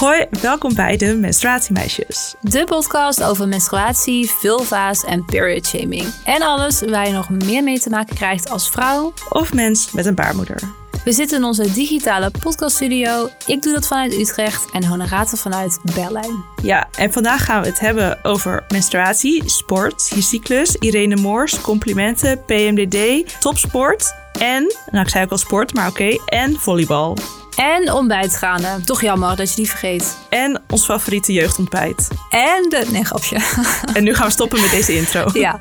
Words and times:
Hoi, 0.00 0.26
welkom 0.40 0.74
bij 0.74 0.96
de 0.96 1.14
Menstruatiemeisjes. 1.14 2.34
De 2.40 2.64
podcast 2.64 3.22
over 3.22 3.48
menstruatie, 3.48 4.30
vulva's 4.30 5.04
en 5.04 5.24
period 5.24 5.66
shaming. 5.66 6.14
En 6.24 6.42
alles 6.42 6.82
waar 6.82 7.06
je 7.06 7.12
nog 7.12 7.30
meer 7.30 7.62
mee 7.62 7.80
te 7.80 7.90
maken 7.90 8.14
krijgt 8.14 8.50
als 8.50 8.70
vrouw. 8.70 9.12
Of 9.28 9.52
mens 9.52 9.92
met 9.92 10.06
een 10.06 10.14
baarmoeder. 10.14 10.60
We 11.04 11.12
zitten 11.12 11.38
in 11.38 11.44
onze 11.44 11.72
digitale 11.72 12.30
podcaststudio. 12.42 13.28
Ik 13.46 13.62
doe 13.62 13.72
dat 13.72 13.86
vanuit 13.86 14.18
Utrecht 14.18 14.70
en 14.70 14.84
Honorata 14.84 15.36
vanuit 15.36 15.78
Berlijn. 15.94 16.44
Ja, 16.62 16.88
en 16.98 17.12
vandaag 17.12 17.44
gaan 17.44 17.62
we 17.62 17.68
het 17.68 17.80
hebben 17.80 18.24
over 18.24 18.64
menstruatie, 18.68 19.42
sport, 19.48 20.12
je 20.14 20.22
cyclus, 20.22 20.76
Irene 20.76 21.16
Moors, 21.16 21.60
complimenten, 21.60 22.44
PMDD, 22.44 23.24
topsport 23.40 24.14
en, 24.38 24.74
nou 24.90 25.04
ik 25.04 25.10
zei 25.10 25.24
ook 25.24 25.30
al 25.30 25.38
sport, 25.38 25.74
maar 25.74 25.88
oké, 25.88 26.16
en 26.26 26.56
volleybal. 26.56 27.16
En 27.60 27.92
ontbijtgranen. 27.92 28.84
Toch 28.84 29.00
jammer 29.02 29.36
dat 29.36 29.50
je 29.50 29.56
die 29.56 29.68
vergeet. 29.68 30.16
En 30.28 30.62
ons 30.68 30.84
favoriete 30.84 31.32
jeugdontbijt. 31.32 32.08
En 32.30 32.66
de... 32.68 32.86
Nee, 32.90 33.04
grapje. 33.04 33.38
En 33.96 34.02
nu 34.04 34.14
gaan 34.14 34.26
we 34.26 34.32
stoppen 34.32 34.60
met 34.60 34.70
deze 34.70 34.96
intro. 34.96 35.30
Ja. 35.40 35.60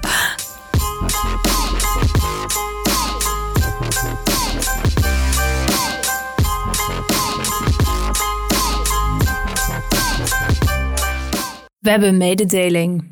We 11.80 11.90
hebben 11.90 12.10
een 12.10 12.18
mededeling. 12.18 13.12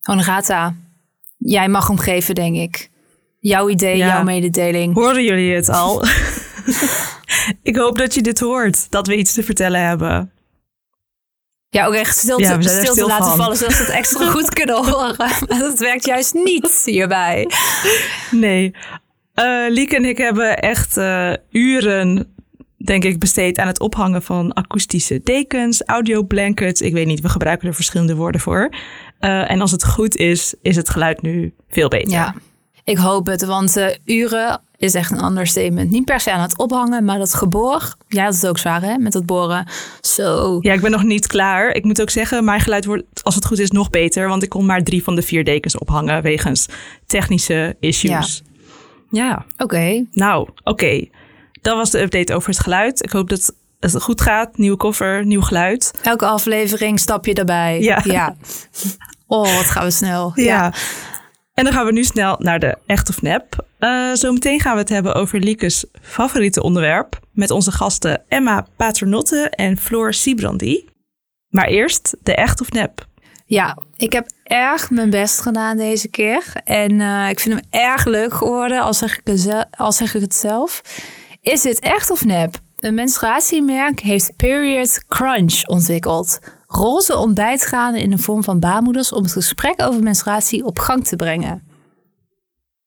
Honorata, 0.00 0.74
jij 1.38 1.68
mag 1.68 1.86
hem 1.86 1.98
geven, 1.98 2.34
denk 2.34 2.56
ik. 2.56 2.90
Jouw 3.38 3.68
idee, 3.68 3.96
Ja. 3.96 4.06
jouw 4.06 4.22
mededeling. 4.22 4.94
Horen 4.94 5.24
jullie 5.24 5.54
het 5.54 5.68
al? 5.68 6.02
ik 7.62 7.76
hoop 7.76 7.98
dat 7.98 8.14
je 8.14 8.20
dit 8.22 8.40
hoort, 8.40 8.90
dat 8.90 9.06
we 9.06 9.16
iets 9.16 9.32
te 9.32 9.42
vertellen 9.42 9.86
hebben. 9.86 10.32
Ja, 11.68 11.86
ook 11.86 11.94
echt 11.94 12.16
stil 12.16 12.36
te, 12.36 12.42
Ja, 12.42 12.60
stil 12.60 13.06
laten 13.06 13.26
van. 13.26 13.36
vallen, 13.36 13.56
zodat 13.56 13.76
we 13.78 13.84
het 13.84 13.92
extra 13.92 14.30
goed 14.30 14.48
kunnen 14.52 14.84
horen. 14.84 15.16
Maar 15.48 15.58
dat 15.58 15.78
werkt 15.78 16.06
juist 16.06 16.34
niet 16.34 16.82
hierbij. 16.84 17.48
Nee. 18.30 18.74
Eh 19.34 19.64
Lieke 19.68 19.96
en 19.96 20.04
ik 20.04 20.18
hebben 20.18 20.58
echt 20.58 20.96
eh, 20.96 21.32
uren, 21.50 22.34
denk 22.84 23.04
ik, 23.04 23.18
besteed 23.18 23.58
aan 23.58 23.66
het 23.66 23.80
ophangen 23.80 24.22
van 24.22 24.52
akoestische 24.52 25.20
dekens, 25.22 25.82
audioblankets. 25.82 26.80
Ik 26.80 26.92
weet 26.92 27.06
niet, 27.06 27.20
we 27.20 27.28
gebruiken 27.28 27.68
er 27.68 27.74
verschillende 27.74 28.14
woorden 28.16 28.40
voor. 28.40 28.74
Eh, 29.18 29.50
en 29.50 29.60
als 29.60 29.70
het 29.70 29.84
goed 29.84 30.16
is, 30.16 30.54
is 30.62 30.76
het 30.76 30.88
geluid 30.90 31.22
nu 31.22 31.54
veel 31.68 31.88
beter. 31.88 32.10
Ja, 32.10 32.34
ik 32.84 32.96
hoop 32.96 33.26
het, 33.26 33.44
want 33.44 33.76
eh, 33.76 33.86
uren 34.04 34.60
is 34.76 34.94
echt 34.94 35.10
een 35.10 35.24
understatement. 35.24 35.90
Niet 35.90 36.04
per 36.04 36.20
se 36.20 36.32
aan 36.32 36.40
het 36.40 36.58
ophangen, 36.58 37.04
maar 37.04 37.18
dat 37.18 37.34
geboor. 37.34 37.94
Jij 38.08 38.24
had 38.24 38.34
het 38.34 38.46
ook 38.46 38.58
zwaar, 38.58 38.82
hè, 38.82 38.98
met 38.98 39.12
dat 39.12 39.26
boren. 39.26 39.66
Zo. 40.00 40.58
Ja, 40.60 40.72
ik 40.72 40.80
ben 40.80 40.90
nog 40.90 41.02
niet 41.02 41.26
klaar. 41.26 41.74
Ik 41.74 41.84
moet 41.84 42.00
ook 42.00 42.10
zeggen, 42.10 42.44
mijn 42.44 42.60
geluid 42.60 42.84
wordt, 42.84 43.04
als 43.22 43.34
het 43.34 43.44
goed 43.44 43.58
is, 43.58 43.70
nog 43.70 43.90
beter. 43.90 44.28
Want 44.28 44.42
ik 44.42 44.48
kon 44.48 44.66
maar 44.66 44.82
drie 44.82 45.02
van 45.02 45.14
de 45.14 45.22
vier 45.22 45.44
dekens 45.44 45.78
ophangen 45.78 46.22
wegens 46.22 46.66
technische 47.06 47.76
issues. 47.80 48.42
Ja, 49.10 49.44
Oké. 49.58 50.04
nou, 50.12 50.48
oké. 50.64 51.04
Dat 51.60 51.76
was 51.76 51.90
de 51.90 52.00
update 52.00 52.34
over 52.34 52.48
het 52.48 52.58
geluid. 52.60 53.04
Ik 53.04 53.10
hoop 53.10 53.28
dat 53.28 53.54
het 53.80 54.02
goed 54.02 54.20
gaat. 54.20 54.56
Nieuwe 54.56 54.76
koffer, 54.76 55.26
nieuw 55.26 55.40
geluid. 55.42 55.90
Elke 56.02 56.26
aflevering 56.26 57.00
stap 57.00 57.26
je 57.26 57.34
erbij. 57.34 57.80
Ja. 57.80 58.36
Oh, 59.26 59.56
wat 59.56 59.64
gaan 59.70 59.84
we 59.84 59.90
snel. 59.90 60.32
Ja. 60.34 60.72
En 61.54 61.64
dan 61.64 61.72
gaan 61.72 61.86
we 61.86 61.92
nu 61.92 62.04
snel 62.04 62.36
naar 62.38 62.58
de 62.58 62.78
echt 62.86 63.08
of 63.08 63.22
nep. 63.22 63.66
Eh 63.78 64.12
zometeen 64.12 64.60
gaan 64.60 64.72
we 64.72 64.80
het 64.80 64.88
hebben 64.88 65.14
over 65.14 65.38
Liekes 65.38 65.84
favoriete 66.00 66.62
onderwerp. 66.62 67.20
Met 67.32 67.50
onze 67.50 67.72
gasten 67.72 68.22
Emma 68.28 68.66
Paternotte 68.76 69.50
en 69.50 69.78
Floor 69.78 70.14
Siebrandi. 70.14 70.84
Maar 71.48 71.66
eerst 71.66 72.16
de 72.22 72.34
echt 72.34 72.60
of 72.60 72.70
nep. 72.70 73.06
Ja, 73.46 73.78
ik 73.96 74.12
heb 74.12 74.26
erg 74.42 74.90
mijn 74.90 75.10
best 75.10 75.40
gedaan 75.40 75.76
deze 75.76 76.08
keer. 76.08 76.42
En 76.64 77.00
eh, 77.00 77.28
ik 77.28 77.40
vind 77.40 77.54
hem 77.54 77.82
erg 77.82 78.04
leuk 78.04 78.34
geworden, 78.34 78.80
al 78.80 78.94
zeg, 78.94 79.20
ik 79.24 79.38
zeg 79.88 80.14
ik 80.14 80.20
het 80.20 80.34
zelf. 80.34 80.82
Is 81.40 81.62
dit 81.62 81.78
echt 81.78 82.10
of 82.10 82.24
nep? 82.24 82.54
Een 82.78 82.94
menstruatiemerk 82.94 84.00
heeft 84.00 84.36
Period 84.36 85.04
Crunch 85.08 85.66
ontwikkeld. 85.66 86.38
Roze 86.74 87.16
ontbijtgranen 87.16 88.00
in 88.00 88.10
de 88.10 88.18
vorm 88.18 88.44
van 88.44 88.60
baarmoeders 88.60 89.12
om 89.12 89.22
het 89.22 89.32
gesprek 89.32 89.82
over 89.82 90.02
menstruatie 90.02 90.64
op 90.64 90.78
gang 90.78 91.06
te 91.06 91.16
brengen. 91.16 91.62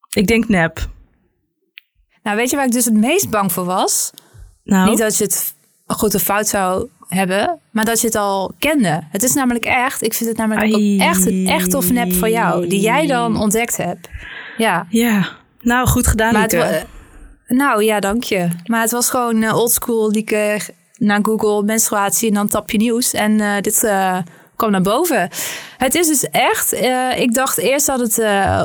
Ik 0.09 0.27
denk 0.27 0.47
nep. 0.47 0.89
Nou, 2.23 2.37
weet 2.37 2.49
je 2.49 2.55
waar 2.55 2.65
ik 2.65 2.71
dus 2.71 2.85
het 2.85 2.93
meest 2.93 3.29
bang 3.29 3.51
voor 3.51 3.65
was? 3.65 4.11
Nou, 4.63 4.89
Niet 4.89 4.97
dat 4.97 5.17
je 5.17 5.23
het 5.23 5.55
goed 5.85 6.15
of 6.15 6.21
fout 6.21 6.47
zou 6.47 6.87
hebben, 7.07 7.59
maar 7.71 7.85
dat 7.85 8.01
je 8.01 8.07
het 8.07 8.15
al 8.15 8.51
kende. 8.59 9.03
Het 9.09 9.23
is 9.23 9.33
namelijk 9.33 9.65
echt, 9.65 10.03
ik 10.03 10.13
vind 10.13 10.29
het 10.29 10.37
namelijk 10.37 10.73
Ai. 10.73 10.95
ook 10.95 11.01
echt 11.01 11.25
een 11.25 11.47
echt 11.47 11.73
of 11.73 11.91
nep 11.91 12.13
voor 12.13 12.29
jou, 12.29 12.67
die 12.67 12.79
jij 12.79 13.07
dan 13.07 13.37
ontdekt 13.37 13.77
hebt. 13.77 14.09
Ja, 14.57 14.85
ja. 14.89 15.27
Nou, 15.59 15.87
goed 15.87 16.07
gedaan, 16.07 16.33
maar 16.33 16.47
het, 16.47 16.85
nou 17.47 17.83
ja, 17.83 17.99
dank 17.99 18.23
je. 18.23 18.47
Maar 18.65 18.81
het 18.81 18.91
was 18.91 19.09
gewoon 19.09 19.43
eh, 19.43 19.55
oldschool, 19.55 20.11
lieke 20.11 20.59
naar 20.97 21.19
Google, 21.21 21.63
menstruatie 21.63 22.27
en 22.27 22.33
dan 22.33 22.47
tap 22.47 22.71
je 22.71 22.77
nieuws. 22.77 23.13
En 23.13 23.41
eh, 23.41 23.61
dit 23.61 23.83
eh, 23.83 24.17
kwam 24.55 24.71
naar 24.71 24.81
boven. 24.81 25.29
Het 25.77 25.95
is 25.95 26.07
dus 26.07 26.29
echt, 26.29 26.73
eh, 26.73 27.19
ik 27.19 27.33
dacht 27.33 27.57
eerst 27.57 27.85
dat 27.85 27.99
het 27.99 28.19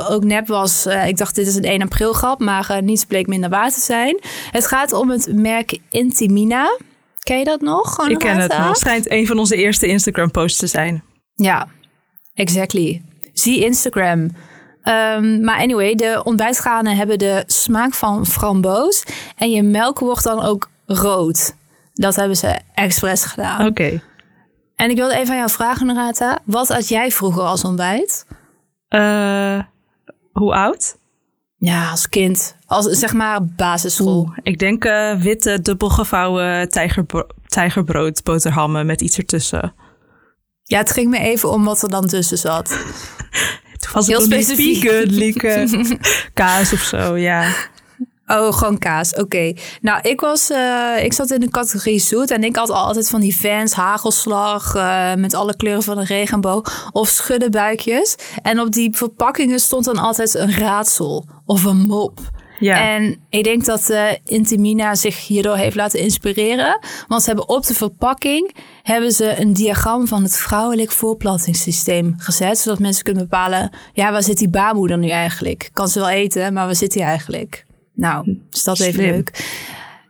ook 0.09 0.23
nep 0.23 0.47
was. 0.47 0.85
Ik 0.85 1.17
dacht 1.17 1.35
dit 1.35 1.47
is 1.47 1.55
een 1.55 1.65
1 1.65 1.81
april 1.81 2.13
grap, 2.13 2.39
maar 2.39 2.79
niets 2.83 3.05
bleek 3.05 3.27
minder 3.27 3.49
waar 3.49 3.71
te 3.71 3.79
zijn. 3.79 4.19
Het 4.51 4.67
gaat 4.67 4.93
om 4.93 5.09
het 5.09 5.33
merk 5.33 5.79
Intimina. 5.89 6.77
Ken 7.19 7.37
je 7.37 7.43
dat 7.43 7.61
nog? 7.61 7.93
Gewoon 7.93 8.11
Ik 8.11 8.19
ken 8.19 8.37
het 8.37 8.57
nog. 8.57 8.75
Schijnt 8.77 9.11
een 9.11 9.27
van 9.27 9.39
onze 9.39 9.55
eerste 9.55 9.87
Instagram-posts 9.87 10.59
te 10.59 10.67
zijn. 10.67 11.03
Ja, 11.35 11.67
exactly. 12.33 13.01
Zie 13.33 13.63
Instagram. 13.63 14.29
Ehm, 14.81 15.43
maar 15.43 15.59
anyway, 15.59 15.95
de 15.95 16.21
ontbijtgranen 16.23 16.95
hebben 16.95 17.19
de 17.19 17.43
smaak 17.45 17.93
van 17.93 18.25
framboos. 18.25 19.03
En 19.35 19.51
je 19.51 19.63
melk 19.63 19.99
wordt 19.99 20.23
dan 20.23 20.41
ook 20.43 20.69
rood. 20.85 21.53
Dat 21.93 22.15
hebben 22.15 22.37
ze 22.37 22.59
expres 22.73 23.23
gedaan. 23.23 23.65
Oké. 23.65 24.01
En 24.75 24.89
ik 24.89 24.95
wilde 24.95 25.15
even 25.15 25.29
aan 25.31 25.37
jou 25.37 25.49
vragen, 25.49 25.85
Narata. 25.85 26.39
Wat 26.45 26.67
had 26.67 26.87
jij 26.87 27.11
vroeger 27.11 27.41
als 27.43 27.63
ontbijt? 27.63 28.25
Eh, 28.87 29.59
hoe 30.31 30.53
oud? 30.53 30.97
Ja, 31.57 31.89
als 31.89 32.09
kind. 32.09 32.55
Als 32.65 32.85
zeg 32.85 33.13
maar 33.13 33.45
basisschool. 33.45 34.17
Oeh, 34.19 34.37
ik 34.43 34.59
denk 34.59 34.85
eh, 34.85 35.15
witte, 35.15 35.61
dubbelgevouwen 35.61 36.69
tijgerbro 36.69 37.23
tijgerbrood 37.47 38.23
boterhammen 38.23 38.85
met 38.85 39.01
iets 39.01 39.17
ertussen. 39.17 39.73
Ja, 40.63 40.77
het 40.77 40.91
ging 40.91 41.09
me 41.09 41.19
even 41.19 41.51
om 41.51 41.63
wat 41.63 41.83
er 41.83 41.89
dan 41.89 42.07
tussen 42.07 42.37
zat. 42.37 42.67
Toen 43.79 43.91
was 43.93 44.07
Heel 44.07 44.21
specifiek. 44.21 44.89
vegan. 44.89 45.99
Kaas 46.33 46.73
of 46.73 46.79
zo, 46.79 47.17
ja. 47.17 47.53
Oh, 48.31 48.53
gewoon 48.53 48.77
kaas. 48.77 49.15
Oké. 49.15 49.53
Nou, 49.81 49.99
ik 50.01 50.19
was, 50.21 50.49
eh, 50.49 51.03
ik 51.03 51.13
zat 51.13 51.31
in 51.31 51.39
de 51.39 51.49
categorie 51.49 51.99
zoet 51.99 52.31
en 52.31 52.43
ik 52.43 52.55
had 52.55 52.69
altijd 52.69 53.09
van 53.09 53.21
die 53.21 53.33
fans, 53.33 53.73
hagelslag 53.73 54.75
eh, 54.75 55.13
met 55.13 55.33
alle 55.33 55.55
kleuren 55.55 55.83
van 55.83 55.97
de 55.97 56.03
regenboog 56.03 56.89
of 56.91 57.07
schuddenbuikjes. 57.07 58.15
En 58.41 58.59
op 58.59 58.71
die 58.71 58.95
verpakkingen 58.95 59.59
stond 59.59 59.85
dan 59.85 59.97
altijd 59.97 60.33
een 60.33 60.57
raadsel 60.57 61.25
of 61.45 61.63
een 61.63 61.81
mop. 61.81 62.19
Ja. 62.59 62.95
En 62.95 63.19
ik 63.29 63.43
denk 63.43 63.65
dat 63.65 63.89
eh, 63.89 64.05
Intimina 64.23 64.95
zich 64.95 65.27
hierdoor 65.27 65.55
heeft 65.55 65.75
laten 65.75 65.99
inspireren. 65.99 66.79
Want 67.07 67.21
ze 67.21 67.27
hebben 67.27 67.49
op 67.49 67.65
de 67.65 67.73
verpakking 67.73 68.55
hebben 68.83 69.11
ze 69.11 69.39
een 69.39 69.53
diagram 69.53 70.07
van 70.07 70.23
het 70.23 70.37
vrouwelijk 70.37 70.91
voortplantingssysteem 70.91 72.13
gezet. 72.17 72.57
Zodat 72.57 72.79
mensen 72.79 73.03
kunnen 73.03 73.23
bepalen, 73.23 73.71
ja, 73.93 74.11
waar 74.11 74.23
zit 74.23 74.37
die 74.37 74.49
baarmoeder 74.49 74.97
nu 74.97 75.09
eigenlijk? 75.09 75.69
Kan 75.73 75.87
ze 75.87 75.99
wel 75.99 76.09
eten, 76.09 76.53
maar 76.53 76.65
waar 76.65 76.75
zit 76.75 76.91
die 76.91 77.03
eigenlijk? 77.03 77.65
Nou, 77.93 78.37
is 78.51 78.63
dat 78.63 78.79
even 78.79 78.93
Slim. 78.93 79.11
leuk. 79.11 79.59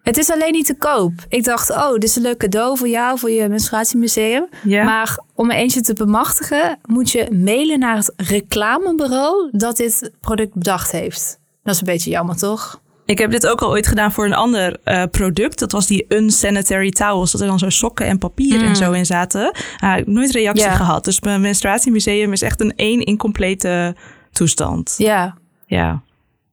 Het 0.03 0.17
is 0.17 0.31
alleen 0.31 0.51
niet 0.51 0.65
te 0.65 0.75
koop. 0.77 1.11
Ik 1.29 1.43
dacht, 1.43 1.69
oh, 1.69 1.91
dit 1.93 2.03
is 2.03 2.15
een 2.15 2.21
leuk 2.21 2.37
cadeau 2.37 2.77
voor 2.77 2.87
jou, 2.87 3.19
voor 3.19 3.29
je 3.31 3.47
menstruatiemuseum. 3.49 4.47
Ja. 4.63 4.83
Maar 4.83 5.19
om 5.35 5.49
er 5.51 5.57
eentje 5.57 5.81
te 5.81 5.93
bemachtigen, 5.93 6.79
moet 6.85 7.11
je 7.11 7.27
mailen 7.43 7.79
naar 7.79 7.95
het 7.95 8.13
reclamebureau 8.17 9.49
dat 9.51 9.77
dit 9.77 10.11
product 10.19 10.53
bedacht 10.53 10.91
heeft. 10.91 11.39
Dat 11.63 11.73
is 11.73 11.79
een 11.79 11.85
beetje 11.85 12.09
jammer, 12.09 12.35
toch? 12.37 12.81
Ik 13.05 13.17
heb 13.17 13.31
dit 13.31 13.47
ook 13.47 13.61
al 13.61 13.69
ooit 13.69 13.87
gedaan 13.87 14.11
voor 14.11 14.25
een 14.25 14.33
ander 14.33 14.77
eh, 14.83 15.03
product. 15.11 15.59
Dat 15.59 15.71
was 15.71 15.87
die 15.87 16.05
unsanitary 16.09 16.89
towels. 16.91 17.31
Dat 17.31 17.41
er 17.41 17.47
dan 17.47 17.59
zo 17.59 17.69
sokken 17.69 18.05
en 18.05 18.17
papier 18.17 18.63
en 18.63 18.75
zo 18.75 18.91
in 18.91 19.05
zaten. 19.05 19.47
Ik 19.47 19.77
heb 19.79 20.07
nooit 20.07 20.31
reactie 20.31 20.65
Ja. 20.65 20.75
gehad. 20.75 21.03
Dus 21.05 21.19
mijn 21.21 21.41
menstruatiemuseum 21.41 22.31
is 22.31 22.41
echt 22.41 22.61
een 22.61 22.73
één 22.75 22.99
incomplete 23.05 23.95
toestand. 24.31 24.95
Ja. 24.97 25.37
Ja. 25.65 26.01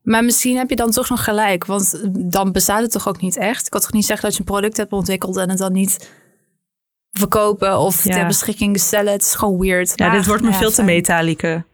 Maar 0.08 0.24
misschien 0.24 0.56
heb 0.56 0.70
je 0.70 0.76
dan 0.76 0.90
toch 0.90 1.08
nog 1.08 1.24
gelijk, 1.24 1.64
want 1.66 2.00
dan 2.32 2.52
bestaat 2.52 2.80
het 2.82 2.90
toch 2.90 3.08
ook 3.08 3.20
niet 3.20 3.36
echt. 3.36 3.64
Ik 3.64 3.70
kan 3.70 3.80
toch 3.80 3.92
niet 3.92 4.06
zeggen 4.06 4.24
dat 4.24 4.34
je 4.34 4.40
een 4.40 4.46
product 4.52 4.76
hebt 4.76 4.92
ontwikkeld 4.92 5.36
en 5.36 5.48
het 5.48 5.58
dan 5.58 5.72
niet 5.72 6.10
verkopen 7.10 7.78
of 7.78 8.04
Ja. 8.04 8.14
ter 8.14 8.26
beschikking 8.26 8.80
stellen. 8.80 9.12
Het 9.12 9.22
is 9.22 9.34
gewoon 9.34 9.58
weird. 9.60 9.92
Ja, 9.94 10.06
Maar, 10.06 10.16
dit 10.16 10.26
wordt 10.26 10.42
me 10.42 10.50
ja, 10.50 10.56
veel 10.56 10.70
te 10.70 10.82
metalieke. 10.82 11.64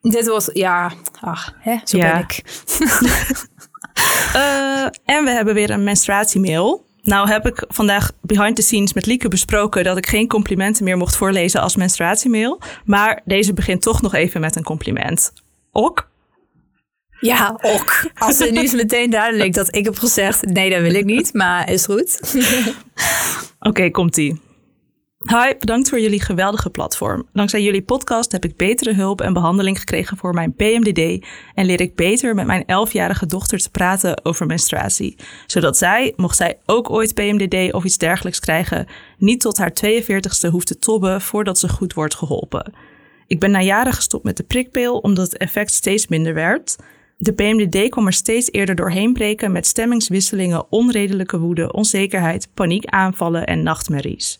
Dit 0.00 0.28
wordt, 0.28 0.50
ja, 0.52 0.92
ach, 1.20 1.54
hè, 1.58 1.76
zo 1.84 1.96
Ja. 1.96 2.12
ben 2.12 2.20
ik. 2.20 2.42
Eh, 4.32 4.84
en 5.04 5.24
we 5.24 5.30
hebben 5.30 5.54
weer 5.54 5.70
een 5.70 5.84
menstruatiemail. 5.84 6.84
nou 7.02 7.28
heb 7.28 7.46
ik 7.46 7.64
vandaag 7.68 8.12
behind 8.20 8.56
the 8.56 8.62
scenes 8.62 8.92
met 8.92 9.06
Lieke 9.06 9.28
besproken 9.28 9.84
dat 9.84 9.96
ik 9.96 10.06
geen 10.06 10.28
complimenten 10.28 10.84
meer 10.84 10.96
mocht 10.96 11.16
voorlezen 11.16 11.60
als 11.60 11.76
menstruatiemail. 11.76 12.60
Maar 12.84 13.20
deze 13.24 13.52
begint 13.54 13.82
toch 13.82 14.02
nog 14.02 14.14
even 14.14 14.40
met 14.40 14.56
een 14.56 14.62
compliment. 14.62 15.32
Ok? 15.72 16.10
Ja, 17.22 17.58
ok. 17.60 18.10
Als 18.18 18.38
het 18.38 18.50
nu 18.50 18.60
is 18.60 18.72
meteen 18.72 19.10
duidelijk 19.10 19.54
dat 19.54 19.74
ik 19.74 19.84
heb 19.84 19.96
gezegd, 19.96 20.44
nee, 20.44 20.70
dat 20.70 20.80
wil 20.80 20.94
ik 20.94 21.04
niet, 21.04 21.34
maar 21.34 21.70
is 21.70 21.84
goed. 21.84 22.20
Oké, 23.68 23.90
komt-ie. 23.90 24.40
Hi, 25.18 25.54
bedankt 25.58 25.88
voor 25.88 26.00
jullie 26.00 26.20
geweldige 26.20 26.70
platform. 26.70 27.28
Dankzij 27.32 27.62
jullie 27.62 27.82
podcast 27.82 28.32
heb 28.32 28.44
ik 28.44 28.56
betere 28.56 28.94
hulp 28.94 29.20
en 29.20 29.32
behandeling 29.32 29.78
gekregen 29.78 30.16
voor 30.16 30.34
mijn 30.34 30.54
PMDD 30.54 31.26
en 31.54 31.66
leer 31.66 31.80
ik 31.80 31.94
beter 31.94 32.34
met 32.34 32.46
mijn 32.46 32.62
11-jarige 32.62 33.26
dochter 33.26 33.58
te 33.58 33.70
praten 33.70 34.24
over 34.24 34.46
menstruatie. 34.46 35.16
Zodat 35.46 35.76
zij, 35.76 36.12
mocht 36.16 36.36
zij 36.36 36.58
ook 36.66 36.90
ooit 36.90 37.14
PMDD 37.14 37.72
of 37.72 37.84
iets 37.84 37.98
dergelijks 37.98 38.40
krijgen, 38.40 38.86
niet 39.18 39.40
tot 39.40 39.58
haar 39.58 39.72
42ste 39.84 40.50
hoeft 40.50 40.66
te 40.66 40.78
tobben 40.78 41.20
voordat 41.20 41.58
ze 41.58 41.68
goed 41.68 41.94
wordt 41.94 42.14
geholpen. 42.14 42.72
Ik 43.26 43.40
ben 43.40 43.50
na 43.50 43.60
jaren 43.60 43.92
gestopt 43.92 44.24
met 44.24 44.36
de 44.36 44.42
prikpil 44.42 44.98
omdat 44.98 45.24
het 45.24 45.36
effect 45.36 45.72
steeds 45.72 46.08
minder 46.08 46.34
werd. 46.34 46.76
De 47.22 47.32
PMDD 47.32 47.88
kwam 47.88 48.06
er 48.06 48.12
steeds 48.12 48.52
eerder 48.52 48.74
doorheen 48.74 49.12
breken 49.12 49.52
met 49.52 49.66
stemmingswisselingen, 49.66 50.64
onredelijke 50.72 51.38
woede, 51.38 51.72
onzekerheid, 51.72 52.48
paniekaanvallen 52.54 53.46
en 53.46 53.62
nachtmerries. 53.62 54.38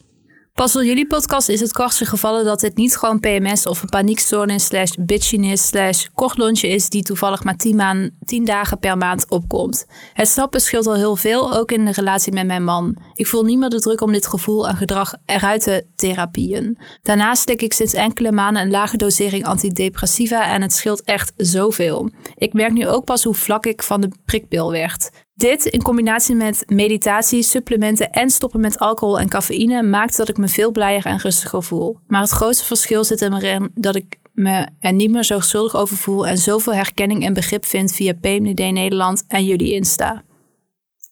Pas 0.53 0.77
op 0.77 0.83
jullie 0.83 1.07
podcast 1.07 1.49
is 1.49 1.61
het 1.61 1.73
krachtig 1.73 2.09
gevallen 2.09 2.45
dat 2.45 2.61
dit 2.61 2.77
niet 2.77 2.97
gewoon 2.97 3.21
PMS 3.21 3.67
of 3.67 3.83
een 3.83 3.89
paniekstoornis 3.89 4.65
slash 4.65 4.91
bitchiness 4.99 5.67
slash 5.67 6.07
kortlontje 6.15 6.69
is 6.69 6.89
die 6.89 7.03
toevallig 7.03 7.45
maar 7.45 7.57
10, 7.57 7.77
maan, 7.77 8.11
10 8.25 8.45
dagen 8.45 8.79
per 8.79 8.97
maand 8.97 9.31
opkomt. 9.31 9.87
Het 10.13 10.29
snappen 10.29 10.61
scheelt 10.61 10.87
al 10.87 10.95
heel 10.95 11.17
veel, 11.17 11.57
ook 11.57 11.73
in 11.73 11.85
de 11.85 11.93
relatie 11.93 12.33
met 12.33 12.47
mijn 12.47 12.65
man. 12.65 12.97
Ik 13.15 13.27
voel 13.27 13.45
niet 13.45 13.59
meer 13.59 13.69
de 13.69 13.81
druk 13.81 14.01
om 14.01 14.13
dit 14.13 14.27
gevoel 14.27 14.69
en 14.69 14.77
gedrag 14.77 15.15
eruit 15.27 15.63
te 15.63 15.87
therapieën. 15.97 16.79
Daarnaast 17.03 17.43
slik 17.43 17.63
ik 17.63 17.73
sinds 17.73 17.95
enkele 17.95 18.33
maanden 18.33 18.63
een 18.63 18.71
lage 18.71 18.97
dosering 18.97 19.45
antidepressiva 19.45 20.53
en 20.53 20.63
het 20.63 20.73
scheelt 20.73 21.03
echt 21.03 21.33
zoveel. 21.37 22.11
Ik 22.35 22.53
merk 22.53 22.73
nu 22.73 22.89
ook 22.89 23.05
pas 23.05 23.25
hoe 23.25 23.35
vlak 23.35 23.67
ik 23.67 23.83
van 23.83 24.01
de 24.01 24.11
prikpil 24.25 24.71
werd. 24.71 25.11
Dit 25.35 25.65
in 25.65 25.83
combinatie 25.83 26.35
met 26.35 26.65
meditatie, 26.67 27.43
supplementen 27.43 28.11
en 28.11 28.31
stoppen 28.31 28.61
met 28.61 28.79
alcohol 28.79 29.19
en 29.19 29.29
cafeïne 29.29 29.83
maakt 29.83 30.17
dat 30.17 30.29
ik 30.29 30.37
me 30.37 30.49
veel 30.49 30.71
blijer 30.71 31.07
en 31.07 31.19
rustiger 31.19 31.63
voel. 31.63 31.99
Maar 32.07 32.21
het 32.21 32.31
grootste 32.31 32.65
verschil 32.65 33.05
zit 33.05 33.21
er 33.21 33.45
in 33.45 33.71
dat 33.75 33.97
ik 33.97 34.19
me 34.33 34.67
er 34.79 34.93
niet 34.93 35.11
meer 35.11 35.25
zo 35.25 35.41
schuldig 35.41 35.77
over 35.77 35.97
voel 35.97 36.27
en 36.27 36.39
zoveel 36.39 36.75
herkenning 36.75 37.25
en 37.25 37.35
begrip 37.35 37.65
vind 37.65 37.93
via 37.93 38.13
PMD 38.13 38.59
Nederland 38.59 39.25
en 39.29 39.45
jullie 39.45 39.73
Insta. 39.73 40.23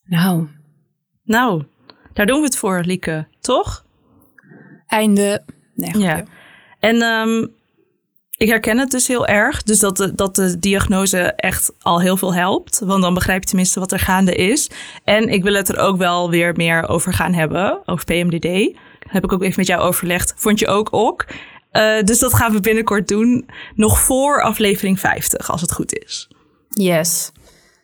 Nou. 0.04 0.48
Nou, 1.24 1.64
daar 2.12 2.26
doen 2.26 2.38
we 2.38 2.44
het 2.44 2.56
voor, 2.56 2.82
Lieke, 2.84 3.26
toch? 3.40 3.84
Einde. 4.86 5.44
Nee, 5.74 5.98
ja. 5.98 6.24
En 6.78 7.02
um, 7.02 7.54
ik 8.40 8.48
herken 8.48 8.78
het 8.78 8.90
dus 8.90 9.06
heel 9.06 9.26
erg. 9.26 9.62
Dus 9.62 9.78
dat 9.78 9.96
de, 9.96 10.14
dat 10.14 10.34
de 10.34 10.58
diagnose 10.58 11.18
echt 11.18 11.72
al 11.80 12.00
heel 12.00 12.16
veel 12.16 12.34
helpt. 12.34 12.80
Want 12.84 13.02
dan 13.02 13.14
begrijp 13.14 13.42
je 13.42 13.48
tenminste 13.48 13.80
wat 13.80 13.92
er 13.92 13.98
gaande 13.98 14.34
is. 14.34 14.70
En 15.04 15.28
ik 15.28 15.42
wil 15.42 15.54
het 15.54 15.68
er 15.68 15.78
ook 15.78 15.96
wel 15.96 16.30
weer 16.30 16.52
meer 16.56 16.88
over 16.88 17.12
gaan 17.12 17.32
hebben. 17.32 17.82
Over 17.86 18.04
PMDD. 18.04 18.76
Heb 18.98 19.24
ik 19.24 19.32
ook 19.32 19.42
even 19.42 19.54
met 19.56 19.66
jou 19.66 19.82
overlegd. 19.82 20.32
Vond 20.36 20.58
je 20.58 20.66
ook 20.66 20.88
ook? 20.90 21.26
Uh, 21.72 22.02
dus 22.02 22.18
dat 22.18 22.34
gaan 22.34 22.52
we 22.52 22.60
binnenkort 22.60 23.08
doen. 23.08 23.48
Nog 23.74 24.00
voor 24.00 24.42
aflevering 24.42 25.00
50, 25.00 25.50
als 25.50 25.60
het 25.60 25.72
goed 25.72 25.98
is. 25.98 26.28
Yes. 26.68 27.32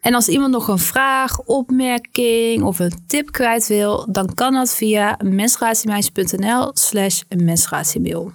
En 0.00 0.14
als 0.14 0.28
iemand 0.28 0.52
nog 0.52 0.68
een 0.68 0.78
vraag, 0.78 1.40
opmerking 1.40 2.62
of 2.62 2.78
een 2.78 3.04
tip 3.06 3.32
kwijt 3.32 3.66
wil, 3.66 4.06
dan 4.10 4.34
kan 4.34 4.52
dat 4.52 4.74
via 4.74 5.18
menstruatiemeisje.nl 5.24 6.70
slash 6.74 7.20
menstruatiemail. 7.36 8.32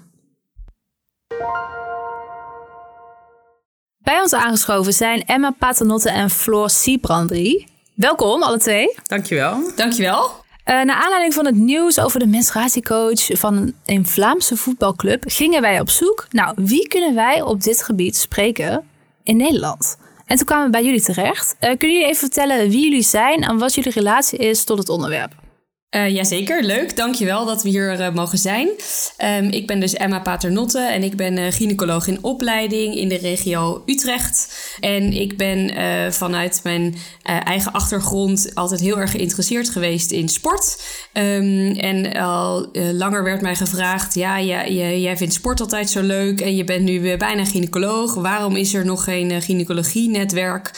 Bij 4.04 4.22
ons 4.22 4.34
aangeschoven 4.34 4.94
zijn 4.94 5.26
Emma 5.26 5.52
Paternotte 5.52 6.10
en 6.10 6.30
Floor 6.30 6.70
Siebrandri. 6.70 7.68
Welkom, 7.94 8.44
alle 8.44 8.58
twee. 8.58 8.96
Dankjewel. 9.08 9.72
Dankjewel. 9.76 10.24
Uh, 10.24 10.34
naar 10.66 10.96
aanleiding 11.04 11.34
van 11.34 11.46
het 11.46 11.56
nieuws 11.56 12.00
over 12.00 12.20
de 12.20 12.28
menstruatiecoach 12.28 13.28
van 13.32 13.74
een 13.86 14.08
Vlaamse 14.08 14.56
voetbalclub 14.58 15.24
gingen 15.28 15.62
wij 15.62 15.80
op 15.80 15.90
zoek. 15.90 16.28
Nou, 16.32 16.54
wie 16.56 16.88
kunnen 16.88 17.16
wij 17.16 17.42
op 17.42 17.62
dit 17.62 17.84
gebied 17.84 18.18
spreken 18.18 18.84
in 19.24 19.38
Nederland? 19.38 19.98
En 20.26 20.38
toen 20.38 20.46
kwamen 20.46 20.66
we 20.66 20.72
bij 20.72 20.84
jullie 20.84 21.02
terecht. 21.02 21.56
Uh, 21.60 21.60
kunnen 21.60 21.92
jullie 21.92 22.06
even 22.06 22.20
vertellen 22.20 22.70
wie 22.70 22.84
jullie 22.84 23.04
zijn 23.04 23.44
en 23.44 23.58
wat 23.58 23.74
jullie 23.74 23.92
relatie 23.92 24.40
is 24.40 24.64
tot 24.64 24.78
het 24.78 24.90
onderwerp? 24.90 25.41
Uh, 25.96 26.10
jazeker, 26.10 26.64
leuk. 26.64 26.96
Dankjewel 26.96 27.46
dat 27.46 27.64
we 27.64 27.70
hier 27.70 28.00
uh, 28.00 28.14
mogen 28.14 28.38
zijn. 28.38 28.70
Um, 29.40 29.50
ik 29.50 29.68
ben 29.68 29.80
dus 29.80 29.94
Emma 29.94 30.20
Paternotte 30.20 30.80
en 30.80 31.04
ik 31.04 31.16
ben 31.16 31.38
uh, 31.38 31.46
gynaecoloog 31.50 32.08
in 32.08 32.24
opleiding 32.24 32.96
in 32.96 33.10
de 33.10 33.18
regio 33.18 33.84
Utrecht. 33.86 34.54
En 34.80 35.14
ik 35.14 35.38
ben 35.38 35.70
vanuit 36.14 36.60
mijn 36.64 36.96
eigen 37.24 37.72
achtergrond 37.72 38.52
altijd 38.54 38.82
heel 38.82 38.98
erg 38.98 39.12
geïnteresseerd 39.12 39.70
geweest 39.70 40.12
in 40.12 40.30
sport. 40.30 40.84
Um, 41.14 41.72
en 41.72 42.14
al 42.14 42.70
langer 42.74 43.24
werd 43.24 43.42
mij 43.42 43.56
gevraagd, 43.56 44.14
ja, 44.14 44.38
ja, 44.38 44.68
jij 44.68 45.18
vindt 45.18 45.34
sport 45.34 45.62
altijd 45.62 45.90
zo 45.90 46.02
leuk 46.02 46.42
en 46.42 46.56
je 46.56 46.64
bent 46.64 46.84
nu 46.84 47.18
bijna 47.18 47.46
gynaecoloog. 47.46 48.14
Waarom 48.14 48.56
is 48.56 48.74
er 48.74 48.86
nog 48.86 49.04
geen 49.04 49.42
gynaecologie-netwerk 49.42 50.72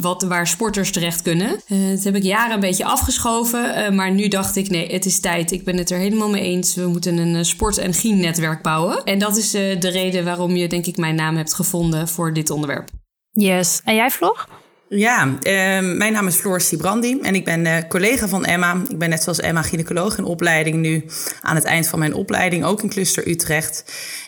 wat, 0.00 0.22
waar 0.22 0.46
sporters 0.46 0.90
terecht 0.90 1.22
kunnen? 1.22 1.60
dat 1.66 2.04
heb 2.04 2.16
ik 2.16 2.22
jaren 2.22 2.54
een 2.54 2.60
beetje 2.60 2.84
afgeschoven. 2.84 3.61
Uh, 3.62 3.90
maar 3.96 4.12
nu 4.12 4.28
dacht 4.28 4.56
ik, 4.56 4.68
nee, 4.68 4.92
het 4.92 5.04
is 5.04 5.20
tijd. 5.20 5.50
Ik 5.50 5.64
ben 5.64 5.76
het 5.76 5.90
er 5.90 5.98
helemaal 5.98 6.30
mee 6.30 6.42
eens. 6.42 6.74
We 6.74 6.86
moeten 6.86 7.16
een 7.16 7.34
uh, 7.34 7.42
sport- 7.42 7.78
en 7.78 8.20
netwerk 8.20 8.62
bouwen. 8.62 9.04
En 9.04 9.18
dat 9.18 9.36
is 9.36 9.54
uh, 9.54 9.80
de 9.80 9.88
reden 9.88 10.24
waarom 10.24 10.56
je, 10.56 10.68
denk 10.68 10.86
ik, 10.86 10.96
mijn 10.96 11.14
naam 11.14 11.36
hebt 11.36 11.54
gevonden 11.54 12.08
voor 12.08 12.32
dit 12.32 12.50
onderwerp. 12.50 12.88
Yes. 13.30 13.80
En 13.84 13.94
jij, 13.94 14.10
Floor? 14.10 14.46
Ja, 14.94 15.38
ehm, 15.42 15.96
mijn 15.96 16.12
naam 16.12 16.26
is 16.26 16.36
Floor 16.36 16.60
Sibrandi 16.60 17.18
en 17.22 17.34
ik 17.34 17.44
ben 17.44 17.88
collega 17.88 18.28
van 18.28 18.44
Emma. 18.44 18.82
Ik 18.88 18.98
ben 18.98 19.08
net 19.08 19.22
zoals 19.22 19.40
Emma 19.40 19.62
gynaecoloog 19.62 20.18
in 20.18 20.24
opleiding 20.24 20.76
nu 20.76 21.04
aan 21.40 21.54
het 21.54 21.64
eind 21.64 21.88
van 21.88 21.98
mijn 21.98 22.14
opleiding, 22.14 22.64
ook 22.64 22.82
in 22.82 22.88
Cluster 22.88 23.28
Utrecht. 23.28 23.84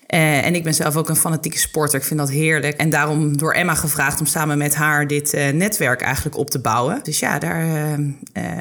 Uh, 0.08 0.46
en 0.46 0.54
ik 0.54 0.62
ben 0.64 0.74
zelf 0.74 0.96
ook 0.96 1.08
een 1.08 1.16
fanatieke 1.16 1.58
sporter. 1.58 1.98
Ik 1.98 2.04
vind 2.04 2.20
dat 2.20 2.30
heerlijk. 2.30 2.76
En 2.76 2.90
daarom 2.90 3.36
door 3.36 3.52
Emma 3.52 3.74
gevraagd 3.74 4.20
om 4.20 4.26
samen 4.26 4.58
met 4.58 4.74
haar 4.74 5.06
dit 5.06 5.34
uh, 5.34 5.48
netwerk 5.48 6.00
eigenlijk 6.00 6.36
op 6.36 6.50
te 6.50 6.60
bouwen. 6.60 7.00
Dus 7.02 7.18
ja, 7.18 7.38
daar 7.38 7.66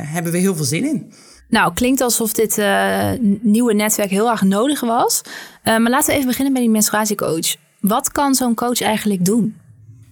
hebben 0.07 0.31
we 0.31 0.37
heel 0.37 0.55
veel 0.55 0.65
zin 0.65 0.85
in. 0.85 1.13
Nou, 1.47 1.73
klinkt 1.73 2.01
alsof 2.01 2.33
dit 2.33 2.57
nieuwe 3.41 3.73
netwerk 3.73 4.09
heel 4.09 4.29
erg 4.29 4.41
nodig 4.41 4.79
was. 4.79 5.21
maar 5.63 5.89
laten 5.89 6.07
we 6.07 6.13
even 6.13 6.27
beginnen 6.27 6.53
met 6.53 6.61
die 6.61 6.71
menstruatiecoach. 6.71 7.55
Wat 7.79 8.11
kan 8.11 8.35
zo'n 8.35 8.55
coach 8.55 8.81
eigenlijk 8.81 9.25
doen? 9.25 9.61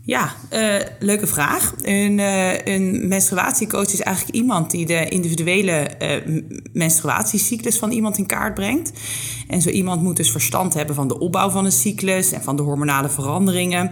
Ja, 0.03 0.35
uh, 0.53 0.75
leuke 0.99 1.27
vraag. 1.27 1.73
Een, 1.81 2.17
uh, 2.17 2.65
een 2.65 3.07
menstruatiecoach 3.07 3.93
is 3.93 4.01
eigenlijk 4.01 4.35
iemand 4.35 4.71
die 4.71 4.85
de 4.85 5.09
individuele 5.09 5.89
uh, 6.01 6.41
menstruatiecyclus 6.73 7.77
van 7.77 7.91
iemand 7.91 8.17
in 8.17 8.25
kaart 8.25 8.53
brengt. 8.53 8.91
En 9.47 9.61
zo 9.61 9.69
iemand 9.69 10.01
moet 10.01 10.15
dus 10.15 10.31
verstand 10.31 10.73
hebben 10.73 10.95
van 10.95 11.07
de 11.07 11.19
opbouw 11.19 11.49
van 11.49 11.65
een 11.65 11.71
cyclus 11.71 12.31
en 12.31 12.43
van 12.43 12.55
de 12.55 12.61
hormonale 12.61 13.09
veranderingen. 13.09 13.91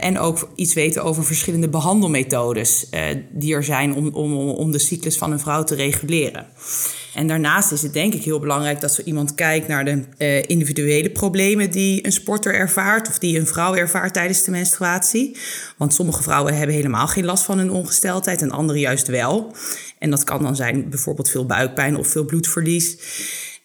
en 0.00 0.18
ook 0.18 0.50
iets 0.54 0.74
weten 0.74 1.04
over 1.04 1.24
verschillende 1.24 1.68
behandelmethodes 1.68 2.90
die 3.32 3.54
er 3.54 3.64
zijn 3.64 3.94
om, 3.94 4.08
om, 4.08 4.48
om 4.48 4.72
de 4.72 4.78
cyclus 4.78 5.16
van 5.16 5.32
een 5.32 5.40
vrouw 5.40 5.64
te 5.64 5.74
reguleren. 5.74 6.46
En 7.14 7.26
daarnaast 7.26 7.72
is 7.72 7.82
het 7.82 7.92
denk 7.92 8.14
ik 8.14 8.24
heel 8.24 8.38
belangrijk 8.38 8.80
dat 8.80 8.94
zo 8.94 9.02
iemand 9.02 9.34
kijkt 9.34 9.68
naar 9.68 9.84
de 9.84 10.02
uh, 10.18 10.42
individuele 10.46 11.10
problemen 11.10 11.70
die 11.70 12.06
een 12.06 12.12
sporter 12.12 12.54
ervaart 12.54 13.08
of 13.08 13.18
die 13.18 13.38
een 13.38 13.46
vrouw 13.46 13.74
ervaart 13.74 14.14
tijdens 14.14 14.44
de 14.44 14.50
menstruatie. 14.50 15.36
Want 15.76 15.94
sommige 15.94 16.22
vrouwen 16.22 16.56
hebben 16.56 16.76
helemaal 16.76 17.06
geen 17.06 17.24
last 17.24 17.44
van 17.44 17.58
hun 17.58 17.70
ongesteldheid 17.70 18.42
en 18.42 18.50
andere 18.50 18.78
juist 18.78 19.06
wel. 19.06 19.54
En 19.98 20.10
dat 20.10 20.24
kan 20.24 20.42
dan 20.42 20.56
zijn 20.56 20.88
bijvoorbeeld 20.90 21.30
veel 21.30 21.46
buikpijn 21.46 21.96
of 21.96 22.08
veel 22.08 22.24
bloedverlies. 22.24 22.96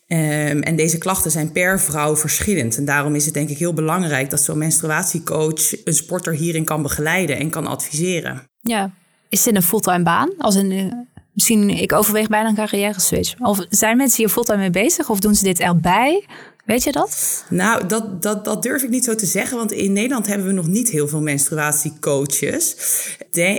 Um, 0.08 0.62
en 0.62 0.76
deze 0.76 0.98
klachten 0.98 1.32
zijn 1.32 1.52
per 1.52 1.80
vrouw 1.80 2.16
verschillend. 2.16 2.78
En 2.78 2.86
daarom 2.86 3.16
is 3.16 3.26
het 3.26 3.34
denk 3.34 3.50
ik 3.50 3.58
heel 3.58 3.74
belangrijk 3.74 4.30
dat 4.30 4.42
zo'n 4.42 4.58
menstruatiecoach 4.58 5.86
een 5.86 5.94
sporter 5.94 6.34
hierin 6.34 6.66
kan 6.66 6.82
begeleiden 6.82 7.38
en 7.38 7.50
kan 7.50 7.68
adviseren. 7.68 8.44
Ja, 8.62 8.92
is 9.30 9.44
dit 9.44 9.56
een 9.56 9.64
fulltime 9.64 10.04
baan? 10.04 10.30
Als 10.38 10.56
een 10.56 11.08
misschien, 11.36 11.70
ik 11.70 11.94
overweeg 11.94 12.28
bijna 12.28 12.50
een 12.50 12.56
carrière 12.56 13.00
switch. 13.00 13.40
Of 13.40 13.66
zijn 13.70 13.98
mensen 13.98 14.18
hier 14.18 14.30
fulltime 14.30 14.58
mee 14.58 14.70
bezig 14.70 15.10
of 15.10 15.20
doen 15.20 15.36
ze 15.36 15.44
dit 15.44 15.60
erbij? 15.60 16.26
Weet 16.66 16.84
je 16.84 16.92
dat? 16.92 17.44
Nou, 17.50 17.88
dat, 17.88 18.22
dat, 18.22 18.46
dat 18.46 18.64
durf 18.64 18.84
ik 18.84 18.90
niet 18.90 19.04
zo 19.04 19.16
te 19.16 19.26
zeggen, 19.26 19.58
want 19.58 19.72
in 19.72 19.94
Nederland 19.94 20.28
hebben 20.28 20.48
we 20.48 20.54
nog 20.54 20.68
niet 20.68 20.90
heel 20.90 21.08
veel 21.08 21.22
menstruatiecoaches. 21.22 22.76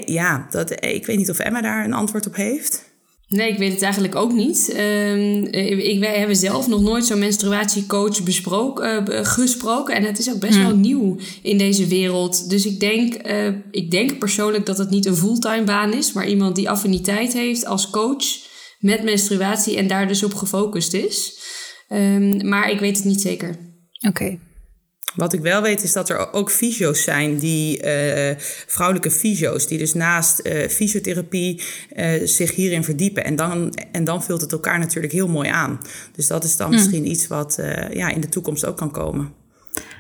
Ja, 0.05 0.47
dat, 0.51 0.85
ik 0.85 1.07
weet 1.07 1.17
niet 1.17 1.31
of 1.31 1.39
Emma 1.39 1.61
daar 1.61 1.85
een 1.85 1.93
antwoord 1.93 2.27
op 2.27 2.35
heeft. 2.35 2.85
Nee, 3.29 3.53
ik 3.53 3.59
weet 3.59 3.73
het 3.73 3.83
eigenlijk 3.83 4.15
ook 4.15 4.33
niet. 4.33 4.75
Um, 4.77 5.45
ik, 5.45 5.99
wij 6.01 6.19
hebben 6.19 6.37
zelf 6.37 6.67
nog 6.69 6.81
nooit 6.81 7.05
zo'n 7.05 7.19
menstruatiecoach 7.19 8.23
besproken, 8.23 9.13
uh, 9.13 9.25
gesproken. 9.25 9.95
En 9.95 10.05
het 10.05 10.19
is 10.19 10.31
ook 10.31 10.39
best 10.41 10.55
hmm. 10.55 10.67
wel 10.67 10.77
nieuw 10.77 11.17
in 11.43 11.59
deze 11.59 11.87
wereld. 11.87 12.51
Dus 12.51 12.67
ik 12.67 12.81
denk, 12.81 13.27
uh, 13.27 13.47
ik 13.71 13.91
denk 13.91 14.19
persoonlijk 14.19 14.67
dat 14.67 14.79
het 14.79 14.91
niet 14.91 15.07
een 15.07 15.17
fulltime 15.17 15.65
baan 15.65 15.93
is, 15.93 16.13
maar 16.13 16.29
iemand 16.29 16.57
die 16.57 16.71
affiniteit 16.71 17.33
heeft 17.33 17.67
als 17.67 17.91
coach 17.91 18.25
met 18.79 19.03
menstruatie 19.03 19.77
en 19.77 19.87
daar 19.87 20.09
dus 20.09 20.23
op 20.23 20.35
gefocust 20.35 20.95
is. 20.95 21.39
Um, 21.89 22.49
maar 22.49 22.71
ik 22.71 22.81
weet 22.81 22.97
het 22.97 23.05
niet 23.05 23.21
zeker. 23.21 23.57
Oké. 24.09 24.39
Wat 25.17 25.33
ik 25.33 25.41
wel 25.41 25.63
weet 25.63 25.83
is 25.83 25.93
dat 25.93 26.09
er 26.09 26.33
ook 26.33 26.51
fysio's 26.51 27.03
zijn, 27.03 27.39
die 27.39 27.85
uh, 27.85 28.31
vrouwelijke 28.67 29.11
fysio's, 29.11 29.67
die 29.67 29.79
dus 29.79 29.95
naast 29.95 30.41
uh, 30.43 30.69
fysiotherapie 30.69 31.63
uh, 31.97 32.11
zich 32.25 32.55
hierin 32.55 32.85
verdiepen. 32.85 33.25
En 33.25 33.37
dan, 33.37 33.75
en 33.93 34.05
dan 34.05 34.25
vult 34.25 34.41
het 34.41 34.53
elkaar 34.53 34.79
natuurlijk 34.79 35.13
heel 35.13 35.29
mooi 35.29 35.49
aan. 35.49 35.81
Dus 36.17 36.27
dat 36.27 36.45
is 36.45 36.57
dan 36.57 36.69
mm. 36.69 36.75
misschien 36.75 37.11
iets 37.11 37.27
wat 37.27 37.59
ja, 37.93 38.09
in 38.09 38.21
de 38.21 38.29
toekomst 38.29 38.67
ook 38.67 38.77
kan 38.77 38.91
komen. 38.91 39.33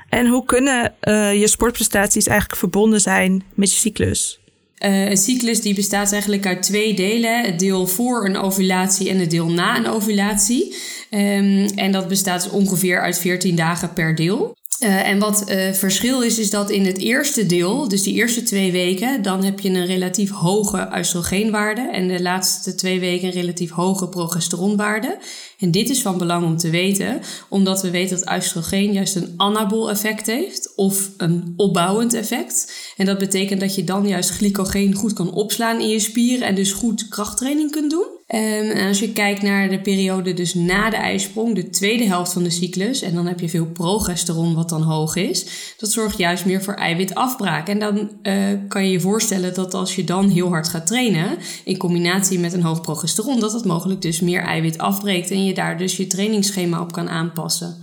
En 0.09 0.27
hoe 0.27 0.45
kunnen 0.45 0.95
je 1.39 1.49
sportprestaties 1.49 2.27
eigenlijk 2.27 2.59
verbonden 2.59 3.01
zijn 3.01 3.43
met 3.55 3.73
je 3.73 3.79
cyclus? 3.79 4.41
een 4.79 5.17
cyclus 5.17 5.61
die 5.61 5.75
bestaat 5.75 6.13
eigenlijk 6.13 6.47
uit 6.47 6.63
twee 6.63 6.95
delen. 6.95 7.45
Het 7.45 7.59
deel 7.59 7.87
voor 7.87 8.25
een 8.25 8.37
ovulatie 8.37 9.09
en 9.11 9.19
het 9.19 9.31
deel 9.31 9.49
na 9.49 9.77
een 9.77 9.87
ovulatie. 9.87 10.75
Um, 11.11 11.67
en 11.75 11.93
dat 11.93 12.09
bestaat 12.09 12.51
ongeveer 12.51 13.01
uit 13.01 13.19
14 13.19 13.57
dagen 13.57 13.93
per 13.93 14.15
deel. 14.15 14.57
Uh, 14.81 15.09
en 15.09 15.19
wat 15.19 15.45
uh, 15.49 15.73
verschil 15.73 16.23
is, 16.23 16.39
is 16.39 16.51
dat 16.51 16.71
in 16.71 16.87
het 16.87 16.99
eerste 16.99 17.47
deel, 17.47 17.89
dus 17.89 18.03
die 18.03 18.15
eerste 18.15 18.43
twee 18.43 18.73
weken, 18.73 19.23
dan 19.23 19.45
heb 19.45 19.61
je 19.61 19.69
een 19.69 19.87
relatief 19.87 20.31
hoge 20.31 20.89
oestrogeenwaarde 20.99 21.91
en 21.91 22.09
de 22.09 22.23
laatste 22.23 22.75
twee 22.75 23.01
weken 23.01 23.27
een 23.27 23.35
relatief 23.35 23.71
hoge 23.71 24.09
progesteronwaarde. 24.09 25.19
En 25.59 25.71
dit 25.71 25.91
is 25.91 26.03
van 26.03 26.19
belang 26.19 26.45
om 26.45 26.57
te 26.57 26.71
weten, 26.71 27.21
omdat 27.49 27.83
we 27.83 27.91
weten 27.91 28.19
dat 28.19 28.37
oestrogeen 28.37 28.93
juist 28.93 29.17
een 29.17 29.35
anabol 29.37 29.91
effect 29.91 30.27
heeft 30.27 30.73
of 30.75 31.11
een 31.17 31.55
opbouwend 31.57 32.15
effect. 32.15 32.73
En 32.97 33.07
dat 33.07 33.19
betekent 33.19 33.61
dat 33.61 33.75
je 33.75 33.85
dan 33.85 34.09
juist 34.09 34.31
glycogeen 34.31 34.95
goed 34.95 35.13
kan 35.13 35.33
opslaan 35.33 35.81
in 35.81 35.89
je 35.89 36.01
spieren 36.01 36.47
en 36.47 36.55
dus 36.55 36.73
goed 36.73 37.09
krachttraining 37.09 37.71
kunt 37.71 37.91
doen. 37.91 38.16
Um, 38.35 38.71
en 38.71 38.89
als 38.89 38.99
je 38.99 39.13
kijkt 39.13 39.43
naar 39.43 39.69
de 39.69 39.81
periode 39.81 40.35
dus 40.35 40.55
na 40.55 40.91
de 40.91 40.97
ijsprong, 40.97 41.55
de 41.55 41.71
tweede 41.71 42.05
helft 42.05 42.33
van 42.33 42.43
de 42.43 42.51
cyclus, 42.51 43.03
en 43.03 43.15
dan 43.15 43.27
heb 43.27 43.41
je 43.41 43.49
veel 43.49 43.67
progesteron 43.67 44.55
wat 44.55 44.69
dan 44.69 44.83
hoog 44.83 45.17
is, 45.17 45.47
dat 45.79 45.91
zorgt 45.91 46.19
juist 46.19 46.45
meer 46.45 46.63
voor 46.63 46.75
eiwitafbraak. 46.75 47.69
En 47.69 47.79
dan 47.79 48.11
uh, 48.23 48.35
kan 48.69 48.85
je 48.85 48.91
je 48.91 49.01
voorstellen 49.01 49.55
dat 49.55 49.75
als 49.75 49.97
je 49.97 50.05
dan 50.05 50.29
heel 50.29 50.49
hard 50.49 50.69
gaat 50.69 50.87
trainen, 50.87 51.39
in 51.65 51.77
combinatie 51.77 52.39
met 52.39 52.53
een 52.53 52.63
hoog 52.63 52.81
progesteron, 52.81 53.41
dat 53.41 53.53
dat 53.53 53.65
mogelijk 53.65 54.03
dus 54.03 54.21
meer 54.21 54.43
eiwit 54.43 54.79
afbreekt 54.79 55.31
en 55.31 55.45
je 55.45 55.55
daar 55.55 55.79
dus 55.79 55.97
je 55.97 56.07
trainingsschema 56.07 56.81
op 56.81 56.93
kan 56.93 57.09
aanpassen. 57.09 57.77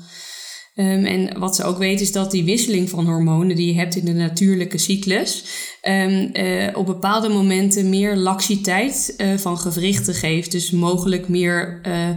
Um, 0.76 1.06
en 1.06 1.40
wat 1.40 1.56
ze 1.56 1.64
ook 1.64 1.78
weten 1.78 2.06
is 2.06 2.12
dat 2.12 2.32
die 2.32 2.44
wisseling 2.44 2.90
van 2.90 3.06
hormonen 3.06 3.56
die 3.56 3.68
je 3.68 3.80
hebt 3.80 3.96
in 3.96 4.06
de 4.06 4.14
natuurlijke 4.14 4.78
cyclus, 4.78 5.46
um, 5.88 6.30
uh, 6.34 6.68
op 6.74 6.86
bepaalde 6.86 7.30
momenten 7.30 7.90
meer 7.90 8.16
laxiteit 8.16 9.14
uh, 9.18 9.38
van 9.38 9.58
gewrichten 9.58 10.14
geeft. 10.14 10.52
Dus 10.52 10.72
mogelijk 10.72 11.28
meer 11.28 11.82
uh, 11.88 12.10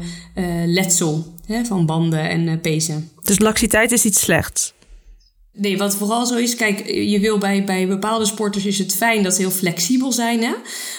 letsel 0.66 1.34
hè, 1.46 1.64
van 1.64 1.86
banden 1.86 2.28
en 2.28 2.60
pezen. 2.60 3.10
Dus 3.22 3.38
laxiteit 3.38 3.92
is 3.92 4.04
iets 4.04 4.20
slechts? 4.20 4.74
Nee, 5.58 5.78
wat 5.78 5.96
vooral 5.96 6.26
zo 6.26 6.34
is, 6.36 6.54
kijk, 6.54 6.90
je 6.90 7.20
wil 7.20 7.38
bij, 7.38 7.64
bij 7.64 7.88
bepaalde 7.88 8.26
sporters 8.26 8.66
is 8.66 8.78
het 8.78 8.94
fijn 8.94 9.22
dat 9.22 9.34
ze 9.34 9.40
heel 9.40 9.50
flexibel 9.50 10.12
zijn, 10.12 10.42
hè? 10.42 10.52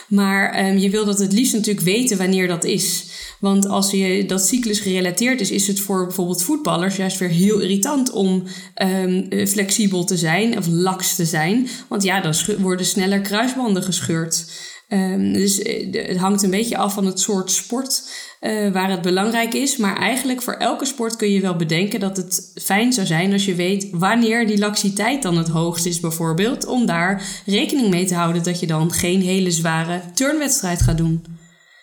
maar 0.07 0.67
um, 0.67 0.77
je 0.77 0.89
wil 0.89 1.05
dat 1.05 1.19
het 1.19 1.33
liefst 1.33 1.53
natuurlijk 1.53 1.85
weten 1.85 2.17
wanneer 2.17 2.47
dat 2.47 2.63
is. 2.63 3.05
Want 3.39 3.67
als 3.67 3.91
je 3.91 4.25
dat 4.25 4.45
cyclus 4.45 4.79
gerelateerd 4.79 5.41
is, 5.41 5.51
is 5.51 5.67
het 5.67 5.79
voor 5.79 6.05
bijvoorbeeld 6.05 6.43
voetballers 6.43 6.95
juist 6.95 7.17
weer 7.17 7.29
heel 7.29 7.59
irritant 7.59 8.11
om 8.11 8.43
um, 8.75 9.47
flexibel 9.47 10.03
te 10.03 10.17
zijn 10.17 10.57
of 10.57 10.67
laks 10.67 11.15
te 11.15 11.25
zijn. 11.25 11.67
Want 11.87 12.03
ja, 12.03 12.21
dan 12.21 12.33
worden 12.59 12.85
sneller 12.85 13.21
kruisbanden 13.21 13.83
gescheurd. 13.83 14.45
Um, 14.89 15.33
dus 15.33 15.61
eh, 15.61 16.07
het 16.07 16.17
hangt 16.17 16.43
een 16.43 16.49
beetje 16.49 16.77
af 16.77 16.93
van 16.93 17.05
het 17.05 17.19
soort 17.19 17.51
sport 17.51 18.03
uh, 18.41 18.71
waar 18.71 18.89
het 18.89 19.01
belangrijk 19.01 19.53
is. 19.53 19.77
Maar 19.77 19.97
eigenlijk 19.97 20.41
voor 20.41 20.53
elke 20.53 20.85
sport 20.85 21.15
kun 21.15 21.31
je 21.31 21.41
wel 21.41 21.55
bedenken 21.55 21.99
dat 21.99 22.17
het 22.17 22.51
fijn 22.61 22.93
zou 22.93 23.07
zijn 23.07 23.33
als 23.33 23.45
je 23.45 23.55
weet 23.55 23.87
wanneer 23.91 24.47
die 24.47 24.57
laxiteit 24.57 25.21
dan 25.21 25.37
het 25.37 25.47
hoogst 25.47 25.85
is, 25.85 25.99
bijvoorbeeld. 25.99 26.65
Om 26.65 26.85
daar 26.85 27.41
rekening 27.45 27.89
mee 27.89 28.05
te 28.05 28.15
houden 28.15 28.43
dat 28.43 28.59
je 28.59 28.67
dan 28.67 28.91
geen 28.91 29.21
hele 29.21 29.51
zware 29.51 30.01
turnwedstrijd 30.13 30.81
gaat 30.81 30.97
doen. 30.97 31.25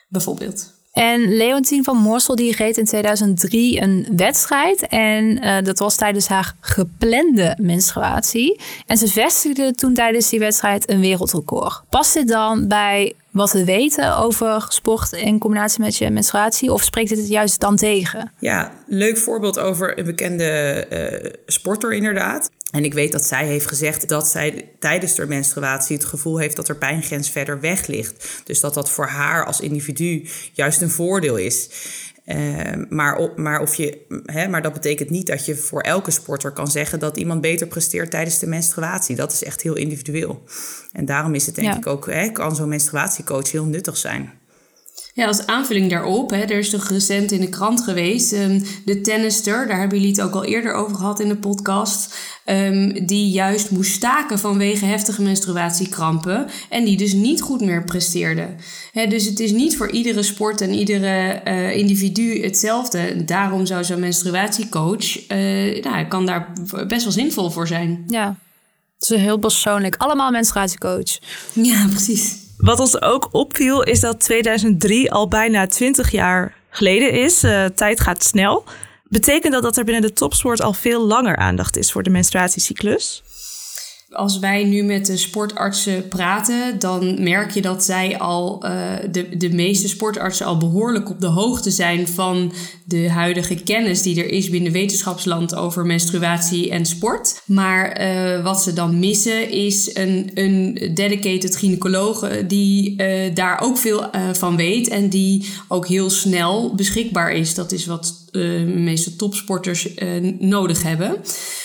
Bijvoorbeeld. 0.09 0.74
En 0.95 1.37
Leontien 1.37 1.85
van 1.85 1.97
Morsel 1.97 2.35
die 2.35 2.57
reed 2.57 2.77
in 2.77 2.85
2003 2.85 3.81
een 3.81 4.07
wedstrijd. 4.17 4.87
En 4.87 5.45
uh, 5.45 5.57
dat 5.63 5.79
was 5.79 5.97
tijdens 5.97 6.29
haar 6.29 6.55
geplande 6.61 7.57
menstruatie. 7.61 8.61
En 8.87 8.97
ze 8.97 9.09
vestigde 9.09 9.73
toen 9.73 9.95
tijdens 9.95 10.31
die 10.31 10.39
wedstrijd 10.39 10.91
een 10.91 11.01
wereldrecord. 11.01 11.83
Past 11.89 12.15
dit 12.15 12.29
dan 12.29 12.69
bij 12.69 13.15
wat 13.31 13.53
we 13.53 13.65
weten 13.65 14.17
over 14.17 14.65
sport 14.69 15.13
in 15.13 15.39
combinatie 15.39 15.81
met 15.81 15.97
je 15.97 16.11
menstruatie? 16.11 16.73
Of 16.73 16.83
spreekt 16.83 17.11
het 17.11 17.19
het 17.19 17.29
juist 17.29 17.61
dan 17.61 17.77
tegen? 17.77 18.33
Ja, 18.39 18.73
leuk 18.87 19.19
voorbeeld 19.19 19.59
over 19.59 19.99
een 19.99 20.05
bekende 20.05 20.87
uh, 21.25 21.31
sporter 21.47 21.93
inderdaad. 21.93 22.51
En 22.75 22.85
ik 22.85 22.95
weet 22.95 23.13
dat 23.13 23.27
zij 23.27 23.47
heeft 23.47 23.69
gezegd 23.69 24.09
dat 24.09 24.29
zij 24.29 24.69
tijdens 24.79 25.17
haar 25.17 25.29
menstruatie 25.29 25.97
het 25.97 26.05
gevoel 26.05 26.39
heeft 26.39 26.57
dat 26.57 26.69
er 26.69 26.77
pijngrens 26.77 27.31
verder 27.31 27.61
weg 27.61 27.87
ligt. 27.87 28.43
Dus 28.45 28.61
dat 28.61 28.75
dat 28.75 28.91
voor 28.91 29.07
haar 29.07 29.45
als 29.45 29.61
individu 29.61 30.27
juist 30.53 30.81
een 30.81 30.91
voordeel 30.91 31.37
is. 31.37 31.69
Uh, 32.27 32.37
maar, 32.89 33.17
op, 33.17 33.37
maar, 33.37 33.61
of 33.61 33.75
je, 33.75 33.99
hè, 34.25 34.49
maar 34.49 34.63
dat 34.63 34.73
betekent 34.73 35.11
niet 35.11 35.27
dat 35.27 35.47
je 35.47 35.57
voor 35.57 35.81
elke 35.81 36.11
sporter 36.11 36.51
kan 36.51 36.71
zeggen 36.71 36.99
dat 36.99 37.17
iemand 37.17 37.41
beter 37.41 37.67
presteert 37.67 38.11
tijdens 38.11 38.39
de 38.39 38.47
menstruatie. 38.47 39.17
Dat 39.17 39.33
is 39.33 39.45
echt 39.45 39.63
heel 39.63 39.77
individueel. 39.77 40.43
En 40.93 41.05
daarom 41.05 41.35
is 41.35 41.47
het 41.47 41.55
denk 41.55 41.75
ik 41.75 41.87
ook, 41.87 42.07
hè, 42.07 42.31
kan 42.31 42.57
zo'n 42.57 42.69
menstruatiecoach 42.69 43.51
heel 43.51 43.65
nuttig 43.65 43.97
zijn. 43.97 44.33
Ja, 45.17 45.27
als 45.27 45.47
aanvulling 45.47 45.91
daarop, 45.91 46.31
hè, 46.31 46.41
er 46.41 46.59
is 46.59 46.71
toch 46.71 46.89
recent 46.89 47.33
in 47.33 47.41
de 47.41 47.49
krant 47.49 47.81
geweest, 47.81 48.33
um, 48.33 48.63
de 48.85 49.01
tennister, 49.01 49.67
daar 49.67 49.79
hebben 49.79 49.99
jullie 49.99 50.13
het 50.13 50.23
ook 50.23 50.35
al 50.35 50.45
eerder 50.45 50.73
over 50.73 50.97
gehad 50.97 51.21
in 51.21 51.29
de 51.29 51.37
podcast, 51.37 52.17
um, 52.47 53.07
die 53.07 53.31
juist 53.31 53.71
moest 53.71 53.93
staken 53.93 54.39
vanwege 54.39 54.85
heftige 54.85 55.23
menstruatiekrampen 55.23 56.47
en 56.69 56.85
die 56.85 56.97
dus 56.97 57.13
niet 57.13 57.41
goed 57.41 57.61
meer 57.61 57.85
presteerde. 57.85 58.49
Hè, 58.93 59.07
dus 59.07 59.25
het 59.25 59.41
is 59.41 59.53
niet 59.53 59.77
voor 59.77 59.91
iedere 59.91 60.23
sport 60.23 60.61
en 60.61 60.73
iedere 60.73 61.41
uh, 61.45 61.77
individu 61.77 62.43
hetzelfde. 62.43 63.25
Daarom 63.25 63.67
zou 63.67 63.85
zo'n 63.85 64.01
menstruatiecoach, 64.01 65.31
uh, 65.31 65.83
nou, 65.83 66.05
kan 66.09 66.27
daar 66.27 66.53
best 66.87 67.03
wel 67.03 67.13
zinvol 67.13 67.51
voor 67.51 67.67
zijn. 67.67 68.05
Ja, 68.07 68.37
het 68.99 69.11
is 69.11 69.19
heel 69.21 69.39
persoonlijk. 69.39 69.97
Allemaal 69.97 70.31
menstruatiecoach. 70.31 71.19
Ja, 71.53 71.87
precies. 71.89 72.44
Wat 72.57 72.81
ons 72.81 73.03
ook 73.03 73.29
opviel 73.33 73.83
is 73.83 74.01
dat 74.01 74.21
2003 74.21 75.13
al 75.13 75.29
bijna 75.29 75.67
20 75.67 76.11
jaar 76.11 76.55
geleden 76.71 77.13
is. 77.13 77.45
Uh, 77.45 77.65
tijd 77.65 78.01
gaat 78.01 78.23
snel. 78.23 78.65
Betekent 79.09 79.53
dat 79.53 79.63
dat 79.63 79.77
er 79.77 79.85
binnen 79.85 80.03
de 80.03 80.13
topsport 80.13 80.63
al 80.63 80.73
veel 80.73 81.07
langer 81.07 81.37
aandacht 81.37 81.77
is 81.77 81.93
voor 81.93 82.03
de 82.03 82.11
menstruatiecyclus? 82.11 83.23
Als 84.15 84.39
wij 84.39 84.65
nu 84.65 84.83
met 84.83 85.07
de 85.07 85.17
sportartsen 85.17 86.09
praten, 86.09 86.79
dan 86.79 87.23
merk 87.23 87.51
je 87.51 87.63
dat 87.63 87.85
zij 87.85 88.19
al, 88.19 88.65
uh, 88.65 88.71
de, 89.11 89.37
de 89.37 89.51
meeste 89.51 89.89
sportartsen 89.89 90.47
al 90.47 90.57
behoorlijk 90.57 91.11
op 91.11 91.21
de 91.21 91.27
hoogte 91.27 91.71
zijn 91.71 92.09
van 92.09 92.53
de 92.85 93.11
huidige 93.11 93.55
kennis 93.55 94.03
die 94.03 94.23
er 94.23 94.31
is 94.31 94.51
binnen 94.51 94.73
wetenschapsland 94.73 95.55
over 95.55 95.87
menstruatie 95.87 96.71
en 96.71 96.87
sport. 96.87 97.43
Maar 97.47 98.01
uh, 98.01 98.43
wat 98.43 98.63
ze 98.63 98.73
dan 98.73 98.99
missen 98.99 99.51
is 99.51 99.97
een, 99.97 100.31
een 100.35 100.91
dedicated 100.95 101.57
gynaecoloog 101.57 102.29
die 102.47 103.03
uh, 103.03 103.35
daar 103.35 103.61
ook 103.61 103.79
veel 103.79 104.11
van 104.33 104.57
weet 104.57 104.89
en 104.89 105.09
die 105.09 105.49
ook 105.69 105.87
heel 105.87 106.11
snel 106.11 106.75
beschikbaar 106.75 107.33
is. 107.33 107.55
Dat 107.55 107.73
is 107.73 107.87
wat 107.87 108.24
de 108.41 108.73
meeste 108.77 109.17
topsporters 109.17 109.89
nodig 110.39 110.83
hebben. 110.83 111.17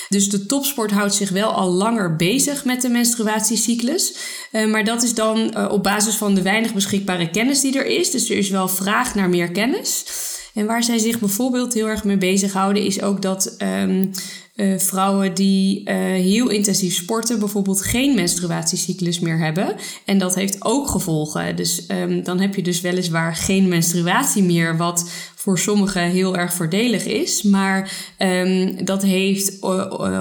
Dus 0.09 0.29
de 0.29 0.45
topsport 0.45 0.91
houdt 0.91 1.13
zich 1.13 1.29
wel 1.29 1.51
al 1.51 1.71
langer 1.71 2.15
bezig 2.15 2.65
met 2.65 2.81
de 2.81 2.89
menstruatiecyclus. 2.89 4.13
Uh, 4.51 4.71
maar 4.71 4.83
dat 4.83 5.03
is 5.03 5.13
dan 5.13 5.69
op 5.69 5.83
basis 5.83 6.15
van 6.15 6.35
de 6.35 6.41
weinig 6.41 6.73
beschikbare 6.73 7.29
kennis 7.29 7.61
die 7.61 7.77
er 7.77 7.85
is. 7.85 8.11
Dus 8.11 8.29
er 8.29 8.37
is 8.37 8.49
wel 8.49 8.67
vraag 8.67 9.15
naar 9.15 9.29
meer 9.29 9.51
kennis. 9.51 10.05
En 10.53 10.65
waar 10.65 10.83
zij 10.83 10.97
zich 10.97 11.19
bijvoorbeeld 11.19 11.73
heel 11.73 11.87
erg 11.87 12.03
mee 12.03 12.17
bezighouden, 12.17 12.83
is 12.83 13.01
ook 13.01 13.21
dat 13.21 13.55
um, 13.61 14.11
uh, 14.59 14.77
vrouwen 14.77 15.33
die 15.33 15.79
uh, 15.79 15.95
heel 15.95 16.49
intensief 16.49 16.95
sporten 16.95 17.39
bijvoorbeeld 17.39 17.81
geen 17.81 18.15
menstruatiecyclus 18.15 19.19
meer 19.19 19.39
hebben. 19.39 19.75
En 20.05 20.17
dat 20.17 20.35
heeft 20.35 20.65
ook 20.65 20.87
gevolgen. 20.87 21.55
Dus 21.55 21.85
um, 21.87 22.23
dan 22.23 22.39
heb 22.39 22.55
je 22.55 22.61
dus 22.61 22.81
weliswaar 22.81 23.35
geen 23.35 23.67
menstruatie 23.67 24.43
meer, 24.43 24.77
wat 24.77 25.09
voor 25.35 25.59
sommigen 25.59 26.01
heel 26.01 26.37
erg 26.37 26.53
voordelig 26.53 27.05
is. 27.05 27.43
Maar 27.43 27.91
um, 28.19 28.85
dat 28.85 29.01
heeft 29.01 29.61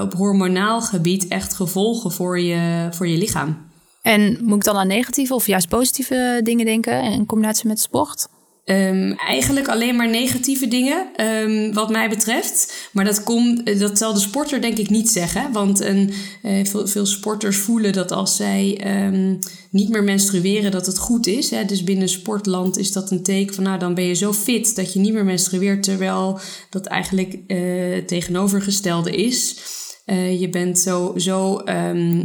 op 0.00 0.14
hormonaal 0.14 0.80
gebied 0.80 1.28
echt 1.28 1.54
gevolgen 1.54 2.12
voor 2.12 2.40
je, 2.40 2.88
voor 2.90 3.08
je 3.08 3.18
lichaam. 3.18 3.66
En 4.02 4.38
moet 4.42 4.56
ik 4.56 4.64
dan 4.64 4.76
aan 4.76 4.86
negatieve 4.86 5.34
of 5.34 5.46
juist 5.46 5.68
positieve 5.68 6.40
dingen 6.44 6.64
denken 6.64 7.02
in 7.02 7.26
combinatie 7.26 7.68
met 7.68 7.80
sport? 7.80 8.28
Um, 8.70 9.12
eigenlijk 9.12 9.68
alleen 9.68 9.96
maar 9.96 10.10
negatieve 10.10 10.68
dingen, 10.68 11.26
um, 11.26 11.72
wat 11.72 11.90
mij 11.90 12.08
betreft. 12.08 12.88
Maar 12.92 13.04
dat, 13.04 13.22
komt, 13.22 13.78
dat 13.78 13.98
zal 13.98 14.14
de 14.14 14.20
sporter 14.20 14.60
denk 14.60 14.78
ik 14.78 14.90
niet 14.90 15.10
zeggen. 15.10 15.52
Want 15.52 15.80
een, 15.80 16.12
uh, 16.42 16.64
veel, 16.64 16.86
veel, 16.86 17.06
sporters 17.06 17.56
voelen 17.56 17.92
dat 17.92 18.12
als 18.12 18.36
zij 18.36 18.80
um, 19.06 19.38
niet 19.70 19.88
meer 19.88 20.04
menstrueren, 20.04 20.70
dat 20.70 20.86
het 20.86 20.98
goed 20.98 21.26
is. 21.26 21.50
Hè? 21.50 21.64
Dus 21.64 21.84
binnen 21.84 22.08
sportland 22.08 22.78
is 22.78 22.92
dat 22.92 23.10
een 23.10 23.22
teken 23.22 23.54
van, 23.54 23.64
nou 23.64 23.78
dan 23.78 23.94
ben 23.94 24.04
je 24.04 24.14
zo 24.14 24.32
fit 24.32 24.76
dat 24.76 24.92
je 24.92 25.00
niet 25.00 25.12
meer 25.12 25.24
menstrueert. 25.24 25.82
Terwijl 25.82 26.40
dat 26.70 26.86
eigenlijk 26.86 27.38
uh, 27.46 27.96
tegenovergestelde 27.96 29.10
is. 29.10 29.56
Je 30.38 30.48
bent 30.50 30.78
zo, 30.78 31.12
zo 31.16 31.62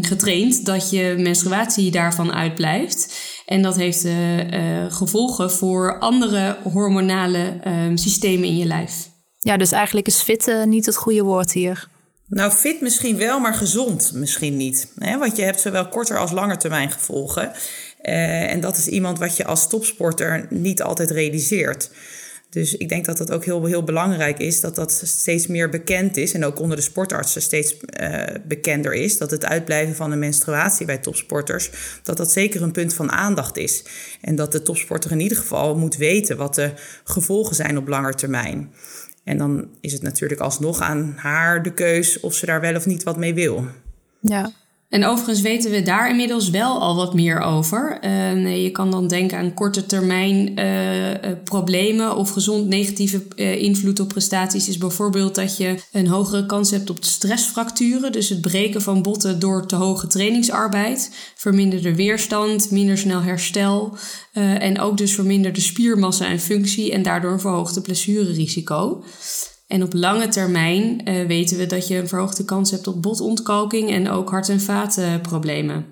getraind 0.01 0.65
dat 0.65 0.89
je 0.89 1.15
menstruatie 1.17 1.91
daarvan 1.91 2.33
uitblijft. 2.33 3.13
En 3.53 3.61
dat 3.61 3.75
heeft 3.75 4.05
uh, 4.05 4.37
uh, 4.37 4.93
gevolgen 4.93 5.51
voor 5.51 5.99
andere 5.99 6.57
hormonale 6.63 7.59
um, 7.67 7.97
systemen 7.97 8.47
in 8.47 8.57
je 8.57 8.65
lijf. 8.65 9.09
Ja, 9.39 9.57
dus 9.57 9.71
eigenlijk 9.71 10.07
is 10.07 10.21
fit 10.21 10.55
niet 10.65 10.85
het 10.85 10.95
goede 10.95 11.23
woord 11.23 11.51
hier. 11.51 11.87
Nou, 12.27 12.51
fit 12.51 12.81
misschien 12.81 13.17
wel, 13.17 13.39
maar 13.39 13.53
gezond 13.53 14.11
misschien 14.13 14.57
niet. 14.57 14.91
Hè? 14.95 15.17
Want 15.17 15.35
je 15.35 15.43
hebt 15.43 15.61
zowel 15.61 15.87
korter 15.87 16.17
als 16.17 16.31
langer 16.31 16.57
termijn 16.57 16.91
gevolgen. 16.91 17.51
en 18.01 18.59
dat 18.59 18.77
is 18.77 18.87
iemand 18.87 19.19
wat 19.19 19.37
je 19.37 19.45
als 19.45 19.69
topsporter 19.69 20.47
niet 20.49 20.81
altijd 20.83 21.11
realiseert. 21.11 21.89
Dus 22.53 22.77
ik 22.77 22.89
denk 22.89 23.05
dat 23.05 23.17
dat 23.17 23.31
ook 23.31 23.45
heel, 23.45 23.65
heel 23.65 23.83
belangrijk 23.83 24.39
is, 24.39 24.61
dat 24.61 24.75
dat 24.75 25.01
steeds 25.03 25.47
meer 25.47 25.69
bekend 25.69 26.17
is 26.17 26.33
en 26.33 26.45
ook 26.45 26.59
onder 26.59 26.77
de 26.77 26.83
sportartsen 26.83 27.41
steeds 27.41 27.75
uh, 28.01 28.23
bekender 28.47 28.93
is. 28.93 29.17
Dat 29.17 29.31
het 29.31 29.45
uitblijven 29.45 29.95
van 29.95 30.11
een 30.11 30.19
menstruatie 30.19 30.85
bij 30.85 30.97
topsporters, 30.97 31.69
dat 32.03 32.17
dat 32.17 32.31
zeker 32.31 32.61
een 32.61 32.71
punt 32.71 32.93
van 32.93 33.11
aandacht 33.11 33.57
is. 33.57 33.83
En 34.21 34.35
dat 34.35 34.51
de 34.51 34.61
topsporter 34.61 35.11
in 35.11 35.19
ieder 35.19 35.37
geval 35.37 35.77
moet 35.77 35.95
weten 35.95 36.37
wat 36.37 36.55
de 36.55 36.71
gevolgen 37.03 37.55
zijn 37.55 37.77
op 37.77 37.87
lange 37.87 38.13
termijn. 38.13 38.73
En 39.23 39.37
dan 39.37 39.67
is 39.81 39.93
het 39.93 40.01
natuurlijk 40.01 40.41
alsnog 40.41 40.81
aan 40.81 41.13
haar 41.17 41.63
de 41.63 41.73
keus 41.73 42.19
of 42.19 42.33
ze 42.33 42.45
daar 42.45 42.61
wel 42.61 42.75
of 42.75 42.85
niet 42.85 43.03
wat 43.03 43.17
mee 43.17 43.33
wil. 43.33 43.67
Ja, 44.19 44.51
en 44.93 45.05
overigens 45.05 45.41
weten 45.41 45.71
we 45.71 45.81
daar 45.81 46.09
inmiddels 46.09 46.49
wel 46.49 46.79
al 46.79 46.95
wat 46.95 47.13
meer 47.13 47.39
over. 47.39 47.97
Uh, 48.03 48.63
je 48.63 48.71
kan 48.71 48.91
dan 48.91 49.07
denken 49.07 49.37
aan 49.37 49.53
korte 49.53 49.85
termijn 49.85 50.59
uh, 50.59 51.31
problemen 51.43 52.15
of 52.15 52.29
gezond 52.29 52.67
negatieve 52.67 53.23
uh, 53.35 53.61
invloed 53.61 53.99
op 53.99 54.07
prestaties. 54.07 54.67
Is 54.67 54.77
bijvoorbeeld 54.77 55.35
dat 55.35 55.57
je 55.57 55.75
een 55.91 56.07
hogere 56.07 56.45
kans 56.45 56.71
hebt 56.71 56.89
op 56.89 56.97
stressfracturen. 57.03 58.11
Dus 58.11 58.29
het 58.29 58.41
breken 58.41 58.81
van 58.81 59.01
botten 59.01 59.39
door 59.39 59.67
te 59.67 59.75
hoge 59.75 60.07
trainingsarbeid. 60.07 61.15
Verminderde 61.35 61.95
weerstand, 61.95 62.71
minder 62.71 62.97
snel 62.97 63.21
herstel. 63.21 63.97
en 64.33 64.79
ook 64.79 64.97
dus 64.97 65.13
verminderde 65.13 65.61
spiermassa 65.61 66.25
en 66.25 66.39
functie 66.39 66.91
en 66.91 67.01
daardoor 67.03 67.39
verhoogde 67.39 67.81
blessurerisico. 67.81 69.03
En 69.73 69.83
op 69.83 69.93
lange 69.93 70.27
termijn 70.27 71.01
uh, 71.05 71.27
weten 71.27 71.57
we 71.57 71.65
dat 71.65 71.87
je 71.87 71.97
een 71.97 72.07
verhoogde 72.07 72.45
kans 72.45 72.71
hebt 72.71 72.87
op 72.87 73.01
botontkalking 73.01 73.91
en 73.91 74.09
ook 74.09 74.29
hart- 74.29 74.49
en 74.49 74.61
vaatproblemen. 74.61 75.85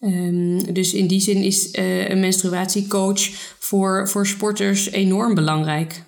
Um, 0.00 0.72
dus 0.72 0.94
in 0.94 1.06
die 1.06 1.20
zin 1.20 1.42
is 1.42 1.72
uh, 1.72 2.08
een 2.08 2.20
menstruatiecoach 2.20 3.20
voor, 3.58 4.08
voor 4.08 4.26
sporters 4.26 4.90
enorm 4.90 5.34
belangrijk. 5.34 6.02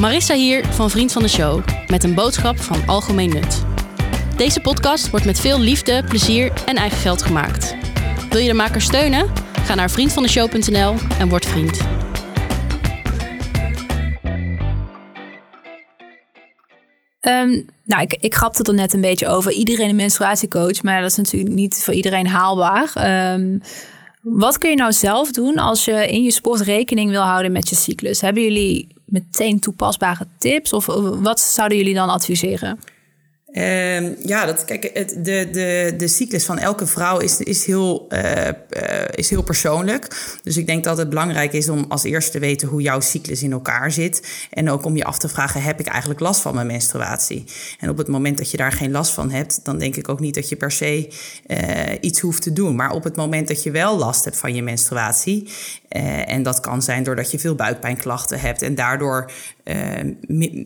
Marissa 0.00 0.34
hier 0.34 0.66
van 0.66 0.90
Vriend 0.90 1.12
van 1.12 1.22
de 1.22 1.28
Show 1.28 1.62
met 1.86 2.04
een 2.04 2.14
boodschap 2.14 2.60
van 2.60 2.86
algemeen 2.86 3.30
nut. 3.30 3.64
Deze 4.36 4.60
podcast 4.60 5.10
wordt 5.10 5.26
met 5.26 5.40
veel 5.40 5.60
liefde, 5.60 6.04
plezier 6.08 6.52
en 6.66 6.76
eigen 6.76 6.98
geld 6.98 7.22
gemaakt. 7.22 7.76
Wil 8.30 8.40
je 8.40 8.48
de 8.48 8.54
maker 8.54 8.80
steunen? 8.80 9.30
Ga 9.64 9.74
naar 9.74 9.90
vriendvandeshow.nl 9.90 10.94
en 11.18 11.28
word 11.28 11.46
vriend. 11.46 11.95
Um, 17.28 17.66
nou, 17.84 18.02
ik, 18.02 18.12
ik 18.20 18.34
grapte 18.34 18.62
er 18.62 18.74
net 18.74 18.92
een 18.92 19.00
beetje 19.00 19.28
over. 19.28 19.52
Iedereen 19.52 19.88
een 19.88 19.96
menstruatiecoach, 19.96 20.82
maar 20.82 21.00
dat 21.00 21.10
is 21.10 21.16
natuurlijk 21.16 21.54
niet 21.54 21.82
voor 21.84 21.94
iedereen 21.94 22.26
haalbaar. 22.26 22.92
Um, 23.34 23.62
wat 24.20 24.58
kun 24.58 24.70
je 24.70 24.76
nou 24.76 24.92
zelf 24.92 25.30
doen 25.30 25.58
als 25.58 25.84
je 25.84 26.08
in 26.08 26.22
je 26.22 26.30
sport 26.30 26.60
rekening 26.60 27.10
wil 27.10 27.22
houden 27.22 27.52
met 27.52 27.68
je 27.68 27.76
cyclus? 27.76 28.20
Hebben 28.20 28.42
jullie 28.42 28.88
meteen 29.04 29.60
toepasbare 29.60 30.26
tips 30.38 30.72
of 30.72 30.86
wat 31.20 31.40
zouden 31.40 31.78
jullie 31.78 31.94
dan 31.94 32.08
adviseren? 32.08 32.78
Uh, 33.56 34.24
ja, 34.26 34.46
dat, 34.46 34.64
kijk, 34.64 34.82
de, 35.24 35.48
de, 35.52 35.94
de 35.96 36.08
cyclus 36.08 36.44
van 36.44 36.58
elke 36.58 36.86
vrouw 36.86 37.18
is, 37.18 37.40
is, 37.40 37.64
heel, 37.64 38.06
uh, 38.08 38.44
uh, 38.44 38.52
is 39.14 39.30
heel 39.30 39.42
persoonlijk. 39.42 40.36
Dus 40.42 40.56
ik 40.56 40.66
denk 40.66 40.84
dat 40.84 40.98
het 40.98 41.08
belangrijk 41.08 41.52
is 41.52 41.68
om 41.68 41.84
als 41.88 42.04
eerste 42.04 42.30
te 42.30 42.38
weten 42.38 42.68
hoe 42.68 42.82
jouw 42.82 43.00
cyclus 43.00 43.42
in 43.42 43.52
elkaar 43.52 43.92
zit. 43.92 44.46
En 44.50 44.70
ook 44.70 44.84
om 44.84 44.96
je 44.96 45.04
af 45.04 45.18
te 45.18 45.28
vragen: 45.28 45.62
heb 45.62 45.80
ik 45.80 45.86
eigenlijk 45.86 46.20
last 46.20 46.40
van 46.40 46.54
mijn 46.54 46.66
menstruatie? 46.66 47.44
En 47.80 47.88
op 47.88 47.96
het 47.96 48.08
moment 48.08 48.38
dat 48.38 48.50
je 48.50 48.56
daar 48.56 48.72
geen 48.72 48.90
last 48.90 49.12
van 49.12 49.30
hebt, 49.30 49.60
dan 49.62 49.78
denk 49.78 49.96
ik 49.96 50.08
ook 50.08 50.20
niet 50.20 50.34
dat 50.34 50.48
je 50.48 50.56
per 50.56 50.72
se 50.72 51.08
uh, 51.46 51.58
iets 52.00 52.20
hoeft 52.20 52.42
te 52.42 52.52
doen. 52.52 52.76
Maar 52.76 52.90
op 52.90 53.04
het 53.04 53.16
moment 53.16 53.48
dat 53.48 53.62
je 53.62 53.70
wel 53.70 53.98
last 53.98 54.24
hebt 54.24 54.36
van 54.36 54.54
je 54.54 54.62
menstruatie, 54.62 55.48
en 55.88 56.42
dat 56.42 56.60
kan 56.60 56.82
zijn 56.82 57.02
doordat 57.02 57.30
je 57.30 57.38
veel 57.38 57.54
buikpijnklachten 57.54 58.40
hebt 58.40 58.62
en 58.62 58.74
daardoor 58.74 59.30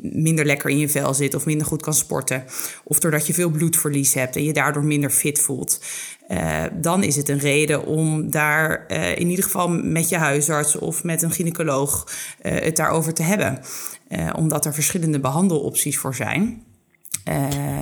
minder 0.02 0.44
lekker 0.44 0.70
in 0.70 0.78
je 0.78 0.88
vel 0.88 1.14
zit 1.14 1.34
of 1.34 1.46
minder 1.46 1.66
goed 1.66 1.82
kan 1.82 1.94
sporten 1.94 2.44
of 2.84 2.98
doordat 2.98 3.26
je 3.26 3.34
veel 3.34 3.50
bloedverlies 3.50 4.14
hebt 4.14 4.36
en 4.36 4.44
je 4.44 4.52
daardoor 4.52 4.84
minder 4.84 5.10
fit 5.10 5.38
voelt. 5.38 5.84
Uh, 6.28 6.62
dan 6.72 7.02
is 7.02 7.16
het 7.16 7.28
een 7.28 7.38
reden 7.38 7.86
om 7.86 8.30
daar 8.30 8.88
in 9.16 9.28
ieder 9.28 9.44
geval 9.44 9.68
met 9.68 10.08
je 10.08 10.16
huisarts 10.16 10.76
of 10.76 11.04
met 11.04 11.22
een 11.22 11.30
gynaecoloog 11.30 12.08
het 12.42 12.76
daarover 12.76 13.14
te 13.14 13.22
hebben. 13.22 13.60
omdat 14.36 14.64
er 14.64 14.74
verschillende 14.74 15.20
behandelopties 15.20 15.98
voor 15.98 16.14
zijn. 16.14 16.62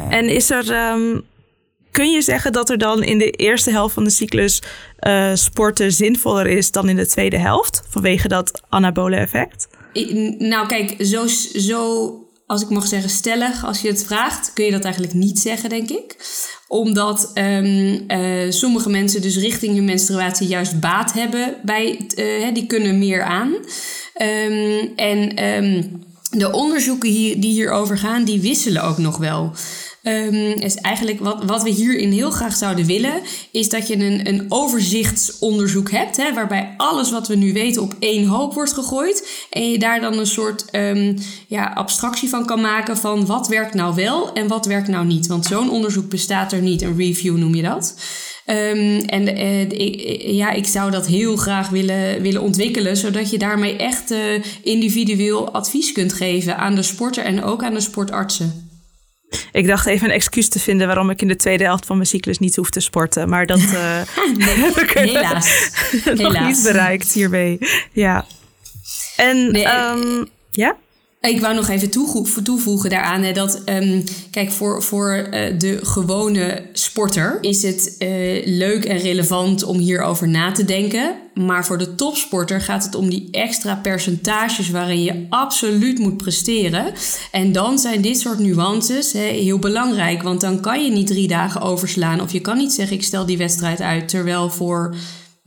en 0.08 0.28
is 0.28 0.50
er. 0.50 0.92
Um, 0.92 1.24
kun 1.98 2.10
je 2.10 2.22
zeggen 2.22 2.52
dat 2.52 2.70
er 2.70 2.78
dan 2.78 3.02
in 3.02 3.18
de 3.18 3.30
eerste 3.30 3.70
helft 3.70 3.94
van 3.94 4.04
de 4.04 4.10
cyclus 4.10 4.62
sporten 5.34 5.92
zinvoller 5.92 6.46
is 6.46 6.70
dan 6.70 6.88
in 6.88 6.96
de 6.96 7.06
tweede 7.06 7.38
helft? 7.38 7.82
Vanwege 7.88 8.28
dat 8.28 8.60
anabole 8.68 9.16
effect? 9.16 9.68
Nou, 10.38 10.66
kijk, 10.66 10.94
zo, 10.98 11.26
zo 11.58 12.12
als 12.46 12.62
ik 12.62 12.68
mag 12.68 12.86
zeggen, 12.86 13.10
stellig, 13.10 13.64
als 13.64 13.80
je 13.80 13.88
het 13.88 14.04
vraagt, 14.04 14.52
kun 14.52 14.64
je 14.64 14.70
dat 14.70 14.84
eigenlijk 14.84 15.14
niet 15.14 15.38
zeggen, 15.38 15.68
denk 15.68 15.90
ik. 15.90 16.16
Omdat 16.68 17.30
um, 17.34 18.04
uh, 18.08 18.50
sommige 18.50 18.90
mensen 18.90 19.22
dus 19.22 19.36
richting 19.36 19.74
hun 19.74 19.84
menstruatie 19.84 20.46
juist 20.46 20.80
baat 20.80 21.12
hebben 21.12 21.56
bij, 21.62 22.08
uh, 22.16 22.54
die 22.54 22.66
kunnen 22.66 22.98
meer 22.98 23.22
aan. 23.22 23.52
Um, 24.22 24.92
en 24.96 25.44
um, 25.44 26.02
de 26.30 26.52
onderzoeken 26.52 27.08
hier, 27.08 27.40
die 27.40 27.52
hierover 27.52 27.98
gaan, 27.98 28.24
die 28.24 28.40
wisselen 28.40 28.82
ook 28.82 28.98
nog 28.98 29.16
wel. 29.16 29.52
Um, 30.08 30.34
is 30.34 30.74
eigenlijk 30.74 31.20
wat, 31.20 31.44
wat 31.44 31.62
we 31.62 31.70
hierin 31.70 32.12
heel 32.12 32.30
graag 32.30 32.56
zouden 32.56 32.86
willen, 32.86 33.20
is 33.50 33.68
dat 33.68 33.88
je 33.88 33.96
een, 33.96 34.28
een 34.28 34.44
overzichtsonderzoek 34.48 35.90
hebt, 35.90 36.16
hè, 36.16 36.34
waarbij 36.34 36.74
alles 36.76 37.10
wat 37.10 37.28
we 37.28 37.34
nu 37.34 37.52
weten 37.52 37.82
op 37.82 37.94
één 37.98 38.26
hoop 38.26 38.54
wordt 38.54 38.72
gegooid. 38.72 39.46
En 39.50 39.70
je 39.70 39.78
daar 39.78 40.00
dan 40.00 40.18
een 40.18 40.26
soort 40.26 40.64
um, 40.72 41.16
ja, 41.46 41.72
abstractie 41.74 42.28
van 42.28 42.46
kan 42.46 42.60
maken 42.60 42.96
van 42.96 43.26
wat 43.26 43.48
werkt 43.48 43.74
nou 43.74 43.94
wel 43.94 44.32
en 44.32 44.48
wat 44.48 44.66
werkt 44.66 44.88
nou 44.88 45.06
niet. 45.06 45.26
Want 45.26 45.46
zo'n 45.46 45.70
onderzoek 45.70 46.08
bestaat 46.08 46.52
er 46.52 46.62
niet, 46.62 46.82
een 46.82 46.96
review 46.96 47.36
noem 47.36 47.54
je 47.54 47.62
dat. 47.62 47.94
Um, 48.46 49.00
en 49.00 49.38
uh, 49.38 50.36
ja, 50.36 50.50
ik 50.50 50.66
zou 50.66 50.90
dat 50.90 51.06
heel 51.06 51.36
graag 51.36 51.68
willen, 51.68 52.22
willen 52.22 52.42
ontwikkelen, 52.42 52.96
zodat 52.96 53.30
je 53.30 53.38
daarmee 53.38 53.76
echt 53.76 54.10
uh, 54.10 54.18
individueel 54.62 55.50
advies 55.50 55.92
kunt 55.92 56.12
geven 56.12 56.56
aan 56.56 56.74
de 56.74 56.82
sporter 56.82 57.24
en 57.24 57.42
ook 57.42 57.62
aan 57.62 57.74
de 57.74 57.80
sportartsen. 57.80 58.67
Ik 59.52 59.66
dacht 59.66 59.86
even 59.86 60.08
een 60.08 60.14
excuus 60.14 60.48
te 60.48 60.58
vinden 60.58 60.86
waarom 60.86 61.10
ik 61.10 61.22
in 61.22 61.28
de 61.28 61.36
tweede 61.36 61.64
helft 61.64 61.86
van 61.86 61.96
mijn 61.96 62.08
cyclus 62.08 62.38
niet 62.38 62.56
hoef 62.56 62.70
te 62.70 62.80
sporten. 62.80 63.28
Maar 63.28 63.46
dat 63.46 63.58
uh, 63.58 64.00
nee, 64.36 64.54
heb 64.54 64.76
ik 64.76 64.90
helaas. 64.90 65.70
nog 66.04 66.18
helaas. 66.18 66.46
niet 66.46 66.62
bereikt 66.62 67.12
hiermee. 67.12 67.58
Ja. 67.92 68.24
En 69.16 69.52
nee, 69.52 69.66
um, 69.66 70.28
ja? 70.50 70.76
Ik 71.20 71.40
wou 71.40 71.54
nog 71.54 71.68
even 71.68 71.90
toevoegen 72.42 72.90
daaraan 72.90 73.22
hè, 73.22 73.32
dat, 73.32 73.62
um, 73.64 74.04
kijk, 74.30 74.50
voor, 74.50 74.82
voor 74.82 75.28
uh, 75.30 75.58
de 75.58 75.78
gewone 75.82 76.62
sporter 76.72 77.38
is 77.40 77.62
het 77.62 77.96
uh, 77.98 78.08
leuk 78.46 78.84
en 78.84 78.98
relevant 78.98 79.62
om 79.62 79.78
hierover 79.78 80.28
na 80.28 80.52
te 80.52 80.64
denken. 80.64 81.14
Maar 81.34 81.66
voor 81.66 81.78
de 81.78 81.94
topsporter 81.94 82.60
gaat 82.60 82.84
het 82.84 82.94
om 82.94 83.10
die 83.10 83.28
extra 83.30 83.74
percentages 83.74 84.70
waarin 84.70 85.02
je 85.02 85.26
absoluut 85.28 85.98
moet 85.98 86.16
presteren. 86.16 86.92
En 87.30 87.52
dan 87.52 87.78
zijn 87.78 88.00
dit 88.00 88.18
soort 88.18 88.38
nuances 88.38 89.12
hè, 89.12 89.20
heel 89.20 89.58
belangrijk, 89.58 90.22
want 90.22 90.40
dan 90.40 90.60
kan 90.60 90.84
je 90.84 90.90
niet 90.90 91.06
drie 91.06 91.28
dagen 91.28 91.60
overslaan. 91.60 92.20
Of 92.20 92.32
je 92.32 92.40
kan 92.40 92.56
niet 92.56 92.72
zeggen, 92.72 92.96
ik 92.96 93.02
stel 93.02 93.26
die 93.26 93.38
wedstrijd 93.38 93.80
uit, 93.80 94.08
terwijl 94.08 94.50
voor 94.50 94.94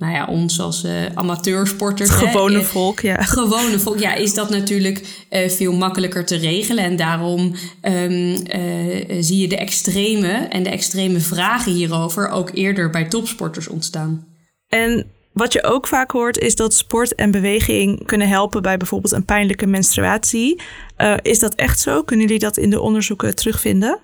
nou 0.01 0.13
ja, 0.13 0.25
ons 0.25 0.59
als 0.59 0.83
uh, 0.83 0.91
amateursporters. 1.13 2.09
Het 2.09 2.17
gewone 2.17 2.57
hè, 2.57 2.63
volk, 2.63 2.99
ja. 2.99 3.21
Gewone 3.21 3.79
volk, 3.79 3.99
ja, 3.99 4.13
is 4.13 4.33
dat 4.33 4.49
natuurlijk 4.49 5.25
uh, 5.29 5.49
veel 5.49 5.73
makkelijker 5.73 6.25
te 6.25 6.35
regelen. 6.35 6.83
En 6.83 6.95
daarom 6.95 7.55
um, 7.81 8.11
uh, 8.11 9.17
zie 9.19 9.37
je 9.37 9.47
de 9.47 9.57
extreme 9.57 10.31
en 10.31 10.63
de 10.63 10.69
extreme 10.69 11.19
vragen 11.19 11.71
hierover 11.71 12.29
ook 12.29 12.49
eerder 12.53 12.89
bij 12.89 13.05
topsporters 13.05 13.67
ontstaan. 13.67 14.27
En 14.67 15.05
wat 15.33 15.53
je 15.53 15.63
ook 15.63 15.87
vaak 15.87 16.11
hoort 16.11 16.37
is 16.37 16.55
dat 16.55 16.73
sport 16.73 17.15
en 17.15 17.31
beweging 17.31 18.05
kunnen 18.05 18.27
helpen 18.27 18.61
bij 18.61 18.77
bijvoorbeeld 18.77 19.13
een 19.13 19.25
pijnlijke 19.25 19.67
menstruatie. 19.67 20.61
Is 21.21 21.39
dat 21.39 21.55
echt 21.55 21.79
zo? 21.79 22.03
Kunnen 22.03 22.25
jullie 22.25 22.41
dat 22.41 22.57
in 22.57 22.69
de 22.69 22.81
onderzoeken 22.81 23.35
terugvinden? 23.35 23.99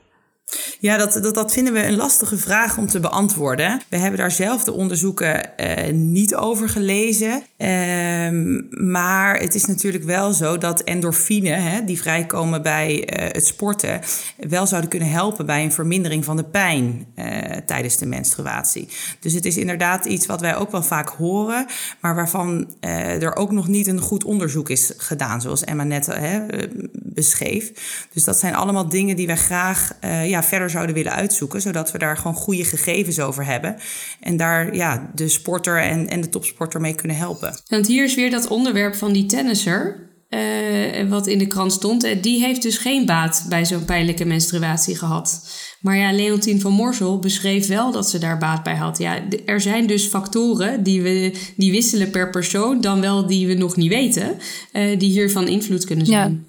Ja, 0.80 0.98
dat, 0.98 1.14
dat, 1.14 1.36
dat 1.36 1.54
vinden 1.54 1.74
we 1.74 1.86
een 1.86 1.96
lastige 1.96 2.38
vraag 2.38 2.78
om 2.78 2.88
te 2.88 3.00
beantwoorden. 3.00 3.82
We 3.90 3.98
hebben 3.98 4.20
daar 4.20 4.32
zelf 4.32 4.64
de 4.64 4.74
onderzoeken 4.74 5.50
uh, 5.58 5.94
niet 5.94 6.36
over 6.36 6.70
gelezen. 6.70 7.44
Uh, 7.58 7.70
maar 8.70 9.40
het 9.40 9.56
is 9.56 9.66
natuurlijk 9.66 10.04
wel 10.04 10.34
zo 10.34 10.58
dat 10.58 10.82
endorfine, 10.82 11.50
hè, 11.50 11.84
die 11.84 12.02
vrijkomen 12.02 12.62
bij 12.62 13.20
uh, 13.20 13.28
het 13.32 13.46
sporten, 13.46 14.02
wel 14.38 14.68
zouden 14.68 14.90
kunnen 14.90 15.10
helpen 15.10 15.46
bij 15.46 15.64
een 15.64 15.72
vermindering 15.72 16.26
van 16.26 16.38
de 16.38 16.44
pijn 16.44 17.08
uh, 17.16 17.26
tijdens 17.66 17.98
de 17.98 18.06
menstruatie. 18.06 18.88
Dus 19.20 19.34
het 19.34 19.46
is 19.46 19.58
inderdaad 19.58 20.06
iets 20.06 20.26
wat 20.26 20.42
wij 20.42 20.56
ook 20.56 20.72
wel 20.72 20.84
vaak 20.84 21.10
horen, 21.10 21.66
maar 22.02 22.16
waarvan 22.16 22.76
er 22.80 23.36
ook 23.36 23.52
nog 23.52 23.68
niet 23.68 23.88
een 23.88 24.00
goed 24.00 24.24
onderzoek 24.24 24.70
is 24.70 24.94
gedaan, 24.98 25.42
zoals 25.42 25.64
Emma 25.64 25.84
net 25.84 26.06
hè, 26.06 26.40
beschreef. 26.94 27.72
Dus 28.14 28.24
dat 28.24 28.40
zijn 28.40 28.56
allemaal 28.56 28.90
dingen 28.90 29.16
die 29.16 29.28
wij 29.28 29.38
graag 29.38 29.92
ja, 30.24 30.37
verder 30.44 30.70
zouden 30.70 30.96
willen 30.96 31.12
uitzoeken, 31.12 31.62
zodat 31.62 31.92
we 31.92 31.98
daar 31.98 32.18
gewoon 32.18 32.34
goede 32.34 32.64
gegevens 32.64 33.20
over 33.20 33.46
hebben. 33.46 33.76
En 34.20 34.38
daar 34.38 34.76
ja, 34.76 35.12
de 35.16 35.28
sporter 35.28 35.82
en, 35.82 36.10
en 36.10 36.22
de 36.22 36.30
topsporter 36.30 36.82
mee 36.82 36.96
kunnen 36.96 37.18
helpen. 37.18 37.60
Want 37.68 37.88
hier 37.88 38.04
is 38.04 38.16
weer 38.16 38.32
dat 38.32 38.48
onderwerp 38.48 38.96
van 38.96 39.14
die 39.14 39.26
tennisser. 39.26 40.06
Uh, 40.30 41.10
wat 41.10 41.28
in 41.28 41.38
de 41.38 41.48
krant 41.48 41.72
stond. 41.72 42.06
Uh, 42.06 42.22
die 42.22 42.40
heeft 42.40 42.62
dus 42.62 42.78
geen 42.78 43.06
baat 43.06 43.46
bij 43.50 43.66
zo'n 43.66 43.86
pijnlijke 43.86 44.26
menstruatie 44.26 44.96
gehad. 44.96 45.50
Maar 45.82 45.98
ja, 45.98 46.12
Leontien 46.12 46.62
van 46.62 46.72
Morsel 46.72 47.20
beschreef 47.20 47.68
wel 47.68 47.92
dat 47.92 48.10
ze 48.10 48.18
daar 48.18 48.38
baat 48.38 48.64
bij 48.64 48.76
had. 48.76 48.98
Ja, 48.98 49.20
er 49.46 49.62
zijn 49.62 49.88
dus 49.88 50.06
factoren 50.06 50.84
die, 50.84 51.02
we, 51.02 51.34
die 51.58 51.72
wisselen 51.72 52.10
per 52.10 52.30
persoon, 52.30 52.82
dan 52.82 53.02
wel 53.02 53.28
die 53.28 53.48
we 53.48 53.54
nog 53.54 53.76
niet 53.76 53.90
weten, 53.90 54.38
uh, 54.74 55.00
die 55.00 55.12
hiervan 55.12 55.48
invloed 55.48 55.86
kunnen 55.86 56.06
zijn. 56.06 56.32
Ja. 56.32 56.47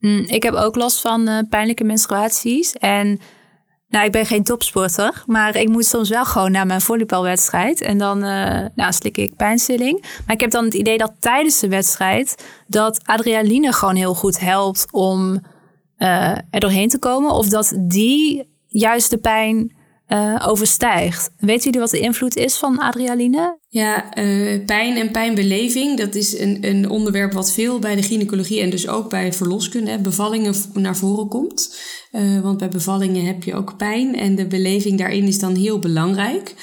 Mm, 0.00 0.24
ik 0.26 0.42
heb 0.42 0.54
ook 0.54 0.76
last 0.76 1.00
van 1.00 1.28
uh, 1.28 1.38
pijnlijke 1.48 1.84
menstruaties. 1.84 2.72
En 2.72 3.20
nou, 3.88 4.04
ik 4.04 4.12
ben 4.12 4.26
geen 4.26 4.44
topsporter, 4.44 5.22
maar 5.26 5.56
ik 5.56 5.68
moet 5.68 5.86
soms 5.86 6.08
wel 6.08 6.24
gewoon 6.24 6.52
naar 6.52 6.66
mijn 6.66 6.80
volleybalwedstrijd. 6.80 7.80
En 7.80 7.98
dan 7.98 8.24
uh, 8.24 8.66
nou, 8.74 8.92
slik 8.92 9.16
ik 9.16 9.36
pijnstilling. 9.36 10.00
Maar 10.26 10.34
ik 10.34 10.40
heb 10.40 10.50
dan 10.50 10.64
het 10.64 10.74
idee 10.74 10.98
dat 10.98 11.12
tijdens 11.18 11.60
de 11.60 11.68
wedstrijd 11.68 12.44
dat 12.66 13.00
adrenaline 13.04 13.72
gewoon 13.72 13.96
heel 13.96 14.14
goed 14.14 14.40
helpt 14.40 14.86
om 14.90 15.40
uh, 15.98 16.36
er 16.50 16.60
doorheen 16.60 16.88
te 16.88 16.98
komen. 16.98 17.30
Of 17.30 17.48
dat 17.48 17.72
die 17.78 18.48
juist 18.66 19.10
de 19.10 19.18
pijn 19.18 19.74
uh, 20.12 20.44
overstijgt. 20.46 21.30
Weten 21.36 21.64
jullie 21.64 21.80
wat 21.80 21.90
de 21.90 22.00
invloed 22.00 22.36
is 22.36 22.56
van 22.56 22.78
adrenaline? 22.78 23.58
Ja, 23.68 24.18
uh, 24.18 24.64
pijn 24.64 24.96
en 24.96 25.10
pijnbeleving, 25.10 25.98
dat 25.98 26.14
is 26.14 26.38
een, 26.38 26.58
een 26.60 26.88
onderwerp 26.88 27.32
wat 27.32 27.52
veel 27.52 27.78
bij 27.78 27.94
de 27.94 28.02
gynaecologie 28.02 28.60
en 28.60 28.70
dus 28.70 28.88
ook 28.88 29.10
bij 29.10 29.32
verloskunde, 29.32 29.98
bevallingen 29.98 30.54
naar 30.72 30.96
voren 30.96 31.28
komt. 31.28 31.78
Uh, 32.12 32.40
want 32.40 32.58
bij 32.58 32.68
bevallingen 32.68 33.24
heb 33.24 33.42
je 33.42 33.54
ook 33.54 33.76
pijn 33.76 34.16
en 34.16 34.34
de 34.34 34.46
beleving 34.46 34.98
daarin 34.98 35.24
is 35.24 35.38
dan 35.38 35.54
heel 35.54 35.78
belangrijk. 35.78 36.54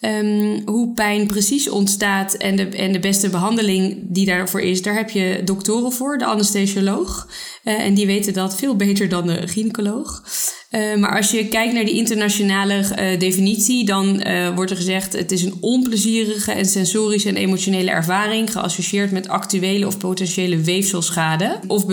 Um, 0.00 0.62
hoe 0.64 0.92
pijn 0.94 1.26
precies 1.26 1.68
ontstaat 1.68 2.34
en 2.34 2.56
de, 2.56 2.68
en 2.68 2.92
de 2.92 3.00
beste 3.00 3.28
behandeling 3.28 3.98
die 4.02 4.26
daarvoor 4.26 4.60
is, 4.60 4.82
daar 4.82 4.94
heb 4.94 5.10
je 5.10 5.40
doktoren 5.44 5.92
voor, 5.92 6.18
de 6.18 6.24
anesthesioloog. 6.24 7.28
En 7.62 7.94
die 7.94 8.06
weten 8.06 8.32
dat 8.32 8.56
veel 8.56 8.76
beter 8.76 9.08
dan 9.08 9.26
de 9.26 9.48
gynaecoloog. 9.48 10.22
Uh, 10.70 10.96
maar 10.96 11.16
als 11.16 11.30
je 11.30 11.48
kijkt 11.48 11.74
naar 11.74 11.84
die 11.84 11.96
internationale 11.96 12.74
uh, 12.74 13.18
definitie, 13.18 13.84
dan 13.84 14.22
wordt 14.54 14.70
er 14.70 14.76
gezegd: 14.76 15.12
het 15.12 15.32
is 15.32 15.42
een 15.42 15.54
onplezierige 15.60 16.52
en 16.52 16.64
sensorische 16.64 17.28
en 17.28 17.36
emotionele 17.36 17.90
ervaring 17.90 18.52
geassocieerd 18.52 19.10
met 19.10 19.28
actuele 19.28 19.86
of 19.86 19.98
potentiële 19.98 20.56
weefselschade, 20.56 21.58
of, 21.66 21.84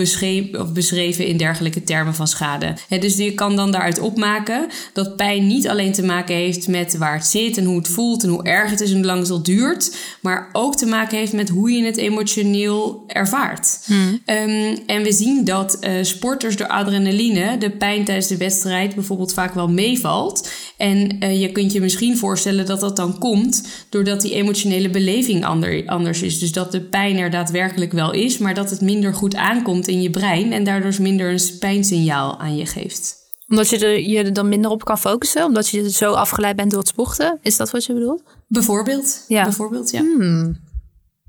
of 0.52 0.72
beschreven 0.72 1.26
in 1.26 1.36
dergelijke 1.36 1.82
termen 1.82 2.14
van 2.14 2.28
schade. 2.28 2.74
dus 3.00 3.16
je 3.16 3.34
kan 3.34 3.56
dan 3.56 3.70
daaruit 3.70 3.98
opmaken 3.98 4.66
dat 4.92 5.16
pijn 5.16 5.46
niet 5.46 5.68
alleen 5.68 5.92
te 5.92 6.04
maken 6.04 6.34
heeft 6.34 6.68
met 6.68 6.96
waar 6.96 7.14
het 7.14 7.26
zit 7.26 7.56
en 7.56 7.64
hoe 7.64 7.78
het 7.78 7.88
voelt 7.88 8.22
en 8.22 8.28
hoe 8.28 8.42
erg 8.42 8.70
het 8.70 8.80
is 8.80 8.90
en 8.90 8.96
hoe 8.96 9.06
lang 9.06 9.20
het 9.20 9.30
al 9.30 9.42
duurt, 9.42 9.96
maar 10.20 10.48
ook 10.52 10.76
te 10.76 10.86
maken 10.86 11.18
heeft 11.18 11.32
met 11.32 11.48
hoe 11.48 11.70
je 11.70 11.84
het 11.84 11.96
emotioneel 11.96 13.04
ervaart. 13.06 13.78
Hmm. 13.84 14.20
Um, 14.26 14.78
en 14.86 15.02
we 15.02 15.12
zien 15.12 15.44
dat 15.44 15.78
sporters 16.02 16.56
door 16.56 16.68
adrenaline 16.68 17.58
de 17.58 17.70
pijn 17.70 18.04
tijdens 18.04 18.26
de 18.26 18.36
wedstrijd 18.36 18.66
bijvoorbeeld 18.94 19.32
vaak 19.32 19.54
wel 19.54 19.68
meevalt. 19.68 20.50
En 20.76 21.24
uh, 21.24 21.40
je 21.40 21.52
kunt 21.52 21.72
je 21.72 21.80
misschien 21.80 22.16
voorstellen 22.16 22.66
dat 22.66 22.80
dat 22.80 22.96
dan 22.96 23.18
komt 23.18 23.68
doordat 23.90 24.20
die 24.20 24.34
emotionele 24.34 24.90
beleving 24.90 25.44
ander, 25.44 25.86
anders 25.86 26.22
is. 26.22 26.38
Dus 26.38 26.52
dat 26.52 26.72
de 26.72 26.80
pijn 26.80 27.16
er 27.16 27.30
daadwerkelijk 27.30 27.92
wel 27.92 28.12
is, 28.12 28.38
maar 28.38 28.54
dat 28.54 28.70
het 28.70 28.80
minder 28.80 29.14
goed 29.14 29.34
aankomt 29.34 29.88
in 29.88 30.02
je 30.02 30.10
brein 30.10 30.52
en 30.52 30.64
daardoor 30.64 30.94
minder 31.00 31.30
een 31.32 31.58
pijnsignaal 31.58 32.38
aan 32.38 32.56
je 32.56 32.66
geeft 32.66 33.26
omdat 33.48 33.68
je 33.68 33.78
er, 33.78 34.00
je 34.00 34.18
er 34.18 34.32
dan 34.32 34.48
minder 34.48 34.70
op 34.70 34.84
kan 34.84 34.98
focussen? 34.98 35.44
Omdat 35.44 35.68
je 35.68 35.90
zo 35.90 36.12
afgeleid 36.12 36.56
bent 36.56 36.70
door 36.70 36.80
het 36.80 36.88
sporten? 36.88 37.38
Is 37.42 37.56
dat 37.56 37.70
wat 37.70 37.84
je 37.84 37.92
bedoelt? 37.92 38.22
Bijvoorbeeld. 38.48 39.24
Ja. 39.28 39.42
Bijvoorbeeld, 39.42 39.90
ja. 39.90 40.00
Hmm. 40.00 40.56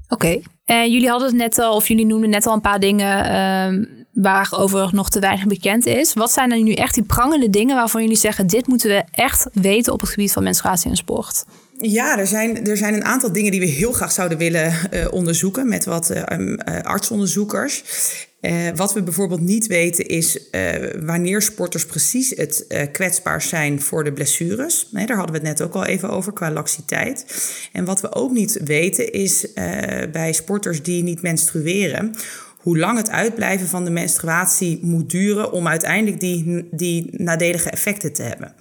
Oké. 0.07 0.41
En 0.65 0.91
jullie 0.91 1.09
hadden 1.09 1.27
het 1.27 1.37
net 1.37 1.59
al, 1.59 1.75
of 1.75 1.87
jullie 1.87 2.05
noemden 2.05 2.29
net 2.29 2.45
al 2.45 2.53
een 2.53 2.61
paar 2.61 2.79
dingen 2.79 3.07
waarover 4.21 4.89
nog 4.91 5.09
te 5.09 5.19
weinig 5.19 5.45
bekend 5.45 5.85
is. 5.85 6.13
Wat 6.13 6.31
zijn 6.31 6.49
dan 6.49 6.63
nu 6.63 6.73
echt 6.73 6.93
die 6.93 7.03
prangende 7.03 7.49
dingen 7.49 7.75
waarvan 7.75 8.01
jullie 8.01 8.17
zeggen: 8.17 8.47
dit 8.47 8.67
moeten 8.67 8.89
we 8.89 9.03
echt 9.11 9.47
weten 9.53 9.93
op 9.93 9.99
het 9.99 10.09
gebied 10.09 10.31
van 10.31 10.43
menstruatie 10.43 10.89
en 10.89 10.95
sport? 10.95 11.45
Ja, 11.81 12.19
er 12.19 12.27
zijn, 12.27 12.67
er 12.67 12.77
zijn 12.77 12.93
een 12.93 13.05
aantal 13.05 13.31
dingen 13.31 13.51
die 13.51 13.59
we 13.59 13.65
heel 13.65 13.91
graag 13.91 14.11
zouden 14.11 14.37
willen 14.37 14.73
uh, 14.91 15.07
onderzoeken 15.11 15.67
met 15.67 15.85
wat 15.85 16.11
uh, 16.11 16.53
artsonderzoekers. 16.81 17.83
Uh, 18.41 18.69
wat 18.75 18.93
we 18.93 19.03
bijvoorbeeld 19.03 19.41
niet 19.41 19.67
weten 19.67 20.05
is 20.05 20.49
wanneer 20.99 21.41
sporters 21.41 21.85
precies 21.85 22.29
het 22.35 22.65
kwetsbaar 22.91 23.41
zijn 23.41 23.81
voor 23.81 24.03
de 24.03 24.13
blessures. 24.13 24.87
Daar 24.91 25.15
hadden 25.15 25.41
we 25.41 25.47
het 25.47 25.57
net 25.57 25.61
ook 25.61 25.73
al 25.73 25.85
even 25.85 26.09
over 26.09 26.33
qua 26.33 26.51
laxiteit. 26.51 27.25
En 27.71 27.85
wat 27.85 28.01
we 28.01 28.13
ook 28.13 28.31
niet 28.31 28.59
weten 28.63 29.11
is 29.11 29.47
bij 30.11 30.33
sporters 30.33 30.83
die 30.83 31.03
niet 31.03 31.21
menstrueren 31.21 32.15
hoe 32.59 32.77
lang 32.77 32.97
het 32.97 33.09
uitblijven 33.09 33.67
van 33.67 33.83
de 33.83 33.91
menstruatie 33.91 34.79
moet 34.81 35.09
duren 35.09 35.51
om 35.51 35.67
uiteindelijk 35.67 36.19
die, 36.19 36.67
die 36.71 37.09
nadelige 37.11 37.69
effecten 37.69 38.13
te 38.13 38.23
hebben. 38.23 38.53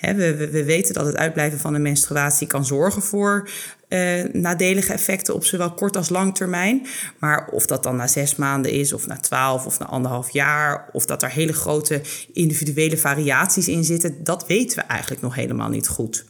we, 0.00 0.50
we, 0.50 0.64
weten 0.64 0.94
dat 0.94 1.06
het 1.06 1.16
uitblijven 1.16 1.58
van 1.58 1.72
de 1.72 1.78
menstruatie 1.78 2.46
kan 2.46 2.64
zorgen 2.64 3.02
voor 3.02 3.48
uh, 3.88 4.24
nadelige 4.32 4.92
effecten 4.92 5.34
op 5.34 5.44
zowel 5.44 5.72
kort 5.72 5.96
als 5.96 6.08
lang 6.08 6.34
termijn. 6.34 6.86
Maar 7.18 7.48
of 7.48 7.66
dat 7.66 7.82
dan 7.82 7.96
na 7.96 8.06
zes 8.06 8.36
maanden 8.36 8.72
is, 8.72 8.92
of 8.92 9.06
na 9.06 9.16
twaalf, 9.16 9.66
of 9.66 9.78
na 9.78 9.86
anderhalf 9.86 10.30
jaar, 10.30 10.88
of 10.92 11.06
dat 11.06 11.22
er 11.22 11.30
hele 11.30 11.52
grote 11.52 12.00
individuele 12.32 12.98
variaties 12.98 13.68
in 13.68 13.84
zitten, 13.84 14.24
dat 14.24 14.46
weten 14.46 14.78
we 14.78 14.84
eigenlijk 14.84 15.22
nog 15.22 15.34
helemaal 15.34 15.68
niet 15.68 15.88
goed. 15.88 16.24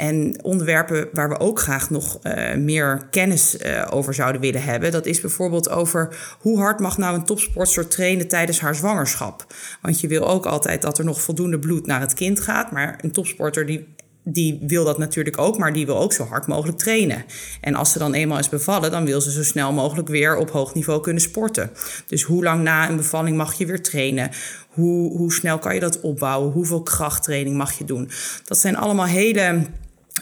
En 0.00 0.44
onderwerpen 0.44 1.08
waar 1.12 1.28
we 1.28 1.38
ook 1.38 1.60
graag 1.60 1.90
nog 1.90 2.18
uh, 2.22 2.54
meer 2.54 3.06
kennis 3.10 3.56
uh, 3.56 3.86
over 3.90 4.14
zouden 4.14 4.40
willen 4.40 4.62
hebben, 4.62 4.92
dat 4.92 5.06
is 5.06 5.20
bijvoorbeeld 5.20 5.70
over 5.70 6.16
hoe 6.38 6.58
hard 6.58 6.80
mag 6.80 6.98
nou 6.98 7.14
een 7.14 7.24
topsporter 7.24 7.88
trainen 7.88 8.28
tijdens 8.28 8.60
haar 8.60 8.74
zwangerschap. 8.74 9.46
Want 9.82 10.00
je 10.00 10.08
wil 10.08 10.28
ook 10.28 10.46
altijd 10.46 10.82
dat 10.82 10.98
er 10.98 11.04
nog 11.04 11.20
voldoende 11.20 11.58
bloed 11.58 11.86
naar 11.86 12.00
het 12.00 12.14
kind 12.14 12.40
gaat, 12.40 12.72
maar 12.72 12.98
een 13.02 13.12
topsporter 13.12 13.66
die 13.66 13.88
die 14.24 14.58
wil 14.66 14.84
dat 14.84 14.98
natuurlijk 14.98 15.38
ook, 15.38 15.58
maar 15.58 15.72
die 15.72 15.86
wil 15.86 15.98
ook 15.98 16.12
zo 16.12 16.24
hard 16.24 16.46
mogelijk 16.46 16.78
trainen. 16.78 17.24
En 17.60 17.74
als 17.74 17.92
ze 17.92 17.98
dan 17.98 18.14
eenmaal 18.14 18.38
is 18.38 18.48
bevallen, 18.48 18.90
dan 18.90 19.04
wil 19.04 19.20
ze 19.20 19.30
zo 19.30 19.42
snel 19.42 19.72
mogelijk 19.72 20.08
weer 20.08 20.36
op 20.36 20.50
hoog 20.50 20.74
niveau 20.74 21.00
kunnen 21.00 21.22
sporten. 21.22 21.70
Dus 22.06 22.22
hoe 22.22 22.44
lang 22.44 22.62
na 22.62 22.88
een 22.88 22.96
bevalling 22.96 23.36
mag 23.36 23.54
je 23.54 23.66
weer 23.66 23.82
trainen? 23.82 24.30
Hoe, 24.68 25.16
hoe 25.16 25.32
snel 25.32 25.58
kan 25.58 25.74
je 25.74 25.80
dat 25.80 26.00
opbouwen? 26.00 26.52
Hoeveel 26.52 26.82
krachttraining 26.82 27.56
mag 27.56 27.78
je 27.78 27.84
doen? 27.84 28.10
Dat 28.44 28.58
zijn 28.58 28.76
allemaal 28.76 29.06
hele 29.06 29.62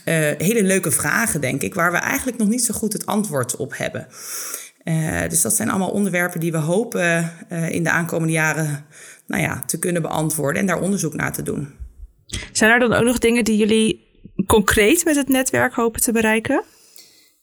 uh, 0.05 0.15
hele 0.39 0.63
leuke 0.63 0.91
vragen, 0.91 1.41
denk 1.41 1.63
ik, 1.63 1.75
waar 1.75 1.93
we 1.93 1.99
eigenlijk 1.99 2.39
nog 2.39 2.49
niet 2.49 2.65
zo 2.65 2.75
goed 2.75 2.93
het 2.93 3.07
antwoord 3.07 3.57
op 3.57 3.77
hebben. 3.77 4.07
Uh, 4.85 5.29
dus 5.29 5.43
dat 5.43 5.55
zijn 5.55 5.71
allemaal 5.71 5.91
onderwerpen 5.91 6.41
die 6.41 6.53
we 6.53 6.59
hopen 6.59 7.33
uh, 7.53 7.71
in 7.71 7.83
de 7.83 7.91
aankomende 7.91 8.33
jaren 8.33 8.87
nou 9.27 9.43
ja, 9.43 9.63
te 9.67 9.79
kunnen 9.79 10.03
beantwoorden 10.03 10.61
en 10.61 10.67
daar 10.67 10.81
onderzoek 10.81 11.15
naar 11.15 11.33
te 11.33 11.43
doen. 11.43 11.75
Zijn 12.53 12.71
er 12.71 12.79
dan 12.79 12.93
ook 12.93 13.05
nog 13.05 13.19
dingen 13.19 13.45
die 13.45 13.57
jullie 13.57 14.07
concreet 14.47 15.05
met 15.05 15.17
het 15.17 15.29
netwerk 15.29 15.75
hopen 15.75 16.01
te 16.01 16.13
bereiken? 16.13 16.63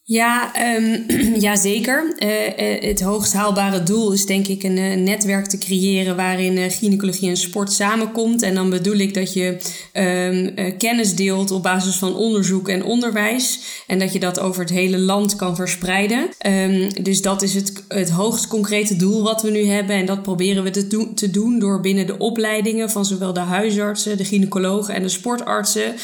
Ja, 0.08 0.52
um, 0.78 1.06
ja 1.46 1.56
zeker. 1.56 2.16
Uh, 2.20 2.30
het 2.90 3.02
hoogst 3.02 3.34
haalbare 3.34 3.84
doel 3.84 4.12
is 4.12 4.26
denk 4.26 4.48
ik 4.48 4.64
een, 4.64 4.78
een 4.78 5.04
netwerk 5.04 5.46
te 5.46 5.58
creëren 5.58 6.16
waarin 6.16 6.58
uh, 6.58 6.66
gynaecologie 6.70 7.30
en 7.30 7.38
sport 7.38 7.72
samenkomt. 7.72 8.42
En 8.42 8.56
dan 8.56 8.70
bedoel 8.70 8.96
ik 8.96 9.14
dat 9.14 9.34
je 9.34 9.58
um, 9.94 10.78
kennis 10.78 11.16
deelt 11.16 11.52
op 11.52 11.64
basis 11.64 11.96
van 11.96 12.16
onderzoek 12.16 12.70
en 12.70 12.84
onderwijs. 12.84 13.60
En 13.88 14.00
dat 14.00 14.14
je 14.14 14.20
dat 14.20 14.40
over 14.40 14.62
het 14.62 14.70
hele 14.70 14.98
land 14.98 15.36
kan 15.36 15.56
verspreiden. 15.56 16.30
Um, 16.48 17.04
dus 17.04 17.22
dat 17.22 17.42
is 17.42 17.54
het, 17.54 17.84
het 17.88 18.10
hoogst 18.10 18.48
concrete 18.48 18.96
doel 18.96 19.24
wat 19.24 19.42
we 19.42 19.50
nu 19.50 19.66
hebben. 19.66 19.96
En 19.96 20.06
dat 20.06 20.24
proberen 20.24 20.64
we 20.64 20.70
te, 20.70 21.14
te 21.14 21.32
doen 21.32 21.60
door 21.60 21.82
binnen 21.82 22.08
de 22.08 22.18
opleidingen 22.18 22.90
van 22.90 23.06
zowel 23.06 23.34
de 23.34 23.40
huisartsen, 23.40 24.18
de 24.18 24.26
gynaecologen 24.26 24.94
en 24.94 25.02
de 25.02 25.10
sportartsen 25.10 25.96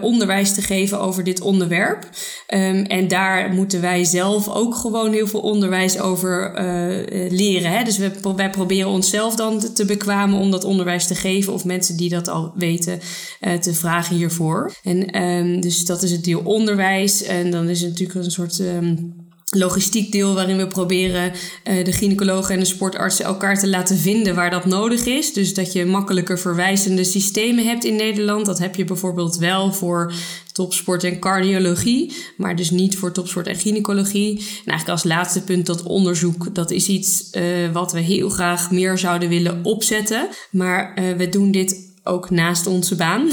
onderwijs 0.00 0.54
te 0.54 0.62
geven 0.62 1.00
over 1.00 1.24
dit 1.24 1.40
onderwerp. 1.40 2.08
en 2.46 3.08
daar 3.08 3.39
moeten 3.48 3.80
wij 3.80 4.04
zelf 4.04 4.48
ook 4.48 4.74
gewoon 4.74 5.12
heel 5.12 5.26
veel 5.26 5.40
onderwijs 5.40 5.98
over 6.00 6.50
uh, 6.50 7.30
leren. 7.30 7.70
Hè? 7.70 7.84
Dus 7.84 7.98
we, 7.98 8.10
wij 8.36 8.50
proberen 8.50 8.90
onszelf 8.90 9.36
dan 9.36 9.72
te 9.74 9.84
bekwamen 9.84 10.38
om 10.38 10.50
dat 10.50 10.64
onderwijs 10.64 11.06
te 11.06 11.14
geven. 11.14 11.52
Of 11.52 11.64
mensen 11.64 11.96
die 11.96 12.08
dat 12.08 12.28
al 12.28 12.52
weten 12.54 13.00
uh, 13.40 13.52
te 13.52 13.74
vragen 13.74 14.16
hiervoor. 14.16 14.72
En 14.82 15.22
um, 15.22 15.60
dus 15.60 15.84
dat 15.84 16.02
is 16.02 16.10
het 16.10 16.24
deel 16.24 16.40
onderwijs. 16.44 17.22
En 17.22 17.50
dan 17.50 17.68
is 17.68 17.80
het 17.80 17.90
natuurlijk 17.90 18.24
een 18.24 18.30
soort. 18.30 18.58
Um, 18.58 19.19
logistiek 19.50 20.12
deel 20.12 20.34
waarin 20.34 20.56
we 20.56 20.66
proberen 20.66 21.32
uh, 21.32 21.84
de 21.84 21.92
gynaecologen 21.92 22.54
en 22.54 22.60
de 22.60 22.66
sportartsen 22.66 23.24
elkaar 23.24 23.58
te 23.58 23.68
laten 23.68 23.96
vinden 23.96 24.34
waar 24.34 24.50
dat 24.50 24.64
nodig 24.64 25.06
is. 25.06 25.32
Dus 25.32 25.54
dat 25.54 25.72
je 25.72 25.84
makkelijker 25.84 26.38
verwijzende 26.38 27.04
systemen 27.04 27.66
hebt 27.66 27.84
in 27.84 27.96
Nederland. 27.96 28.46
Dat 28.46 28.58
heb 28.58 28.74
je 28.74 28.84
bijvoorbeeld 28.84 29.36
wel 29.36 29.72
voor 29.72 30.12
topsport 30.52 31.04
en 31.04 31.18
cardiologie, 31.18 32.12
maar 32.36 32.56
dus 32.56 32.70
niet 32.70 32.98
voor 32.98 33.12
topsport 33.12 33.46
en 33.46 33.56
gynaecologie. 33.56 34.38
En 34.38 34.44
eigenlijk 34.44 34.88
als 34.88 35.04
laatste 35.04 35.42
punt 35.42 35.66
dat 35.66 35.82
onderzoek, 35.82 36.54
dat 36.54 36.70
is 36.70 36.88
iets 36.88 37.28
uh, 37.32 37.72
wat 37.72 37.92
we 37.92 38.00
heel 38.00 38.28
graag 38.28 38.70
meer 38.70 38.98
zouden 38.98 39.28
willen 39.28 39.64
opzetten. 39.64 40.28
Maar 40.50 40.98
uh, 40.98 41.16
we 41.16 41.28
doen 41.28 41.50
dit 41.50 41.89
ook 42.10 42.30
naast 42.30 42.66
onze 42.66 42.96
baan. 42.96 43.30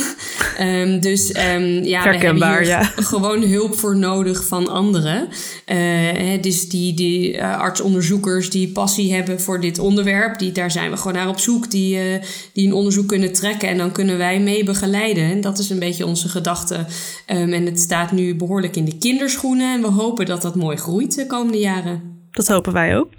um, 0.60 1.00
dus 1.10 1.30
um, 1.30 1.84
ja, 1.84 2.04
we 2.04 2.18
hebben 2.18 2.48
hier 2.48 2.66
ja. 2.66 2.84
gewoon 2.84 3.42
hulp 3.42 3.80
voor 3.80 3.98
nodig 3.98 4.46
van 4.46 4.68
anderen. 4.68 5.28
Uh, 5.72 6.42
dus 6.42 6.70
die, 6.70 6.94
die 6.94 7.34
uh, 7.34 7.60
artsonderzoekers 7.60 8.50
die 8.50 8.72
passie 8.72 9.14
hebben 9.14 9.42
voor 9.42 9.62
dit 9.62 9.80
onderwerp, 9.80 10.40
die, 10.40 10.52
daar 10.52 10.72
zijn 10.72 10.92
we 10.92 10.98
gewoon 10.98 11.14
naar 11.14 11.28
op 11.28 11.40
zoek. 11.40 11.72
Die, 11.72 11.96
uh, 11.96 12.24
die 12.54 12.68
een 12.68 12.74
onderzoek 12.74 13.08
kunnen 13.08 13.34
trekken 13.34 13.70
en 13.70 13.78
dan 13.78 13.92
kunnen 13.92 14.18
wij 14.18 14.40
mee 14.40 14.64
begeleiden. 14.64 15.24
En 15.24 15.42
dat 15.42 15.60
is 15.60 15.70
een 15.70 15.80
beetje 15.80 16.06
onze 16.06 16.30
gedachte. 16.30 16.76
Um, 16.76 17.54
en 17.54 17.66
het 17.66 17.80
staat 17.80 18.12
nu 18.12 18.36
behoorlijk 18.36 18.76
in 18.76 18.86
de 18.86 18.98
kinderschoenen. 18.98 19.74
En 19.74 19.82
we 19.82 19.88
hopen 19.88 20.26
dat 20.26 20.42
dat 20.42 20.56
mooi 20.56 20.78
groeit 20.78 21.16
de 21.16 21.28
komende 21.28 21.60
jaren. 21.60 22.28
Dat 22.32 22.48
hopen 22.48 22.74
wij 22.74 22.98
ook. 22.98 23.10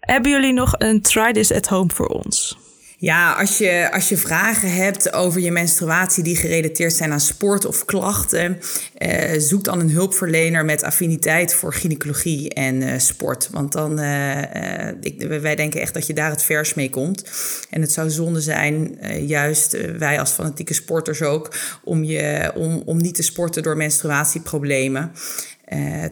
Hebben 0.00 0.30
jullie 0.30 0.52
nog 0.52 0.74
een 0.78 1.02
try 1.02 1.32
this 1.32 1.52
at 1.52 1.66
home 1.66 1.90
voor 1.94 2.06
ons? 2.06 2.58
Ja, 3.00 3.32
als 3.32 3.58
je, 3.58 3.88
als 3.92 4.08
je 4.08 4.16
vragen 4.16 4.74
hebt 4.74 5.12
over 5.12 5.40
je 5.40 5.50
menstruatie 5.50 6.22
die 6.22 6.36
gerelateerd 6.36 6.92
zijn 6.92 7.12
aan 7.12 7.20
sport 7.20 7.64
of 7.64 7.84
klachten, 7.84 8.58
eh, 8.94 9.40
zoek 9.40 9.64
dan 9.64 9.80
een 9.80 9.90
hulpverlener 9.90 10.64
met 10.64 10.82
affiniteit 10.82 11.54
voor 11.54 11.74
gynaecologie 11.74 12.54
en 12.54 12.80
uh, 12.80 12.98
sport. 12.98 13.48
Want 13.50 13.72
dan, 13.72 14.00
uh, 14.00 14.88
ik, 15.00 15.26
wij 15.40 15.54
denken 15.54 15.80
echt 15.80 15.94
dat 15.94 16.06
je 16.06 16.12
daar 16.12 16.30
het 16.30 16.42
vers 16.42 16.74
mee 16.74 16.90
komt. 16.90 17.24
En 17.70 17.80
het 17.80 17.92
zou 17.92 18.10
zonde 18.10 18.40
zijn, 18.40 18.98
juist 19.26 19.96
wij 19.98 20.20
als 20.20 20.30
fanatieke 20.30 20.74
sporters 20.74 21.22
ook, 21.22 21.54
om, 21.84 22.04
je, 22.04 22.52
om, 22.54 22.82
om 22.84 22.96
niet 22.96 23.14
te 23.14 23.22
sporten 23.22 23.62
door 23.62 23.76
menstruatieproblemen. 23.76 25.12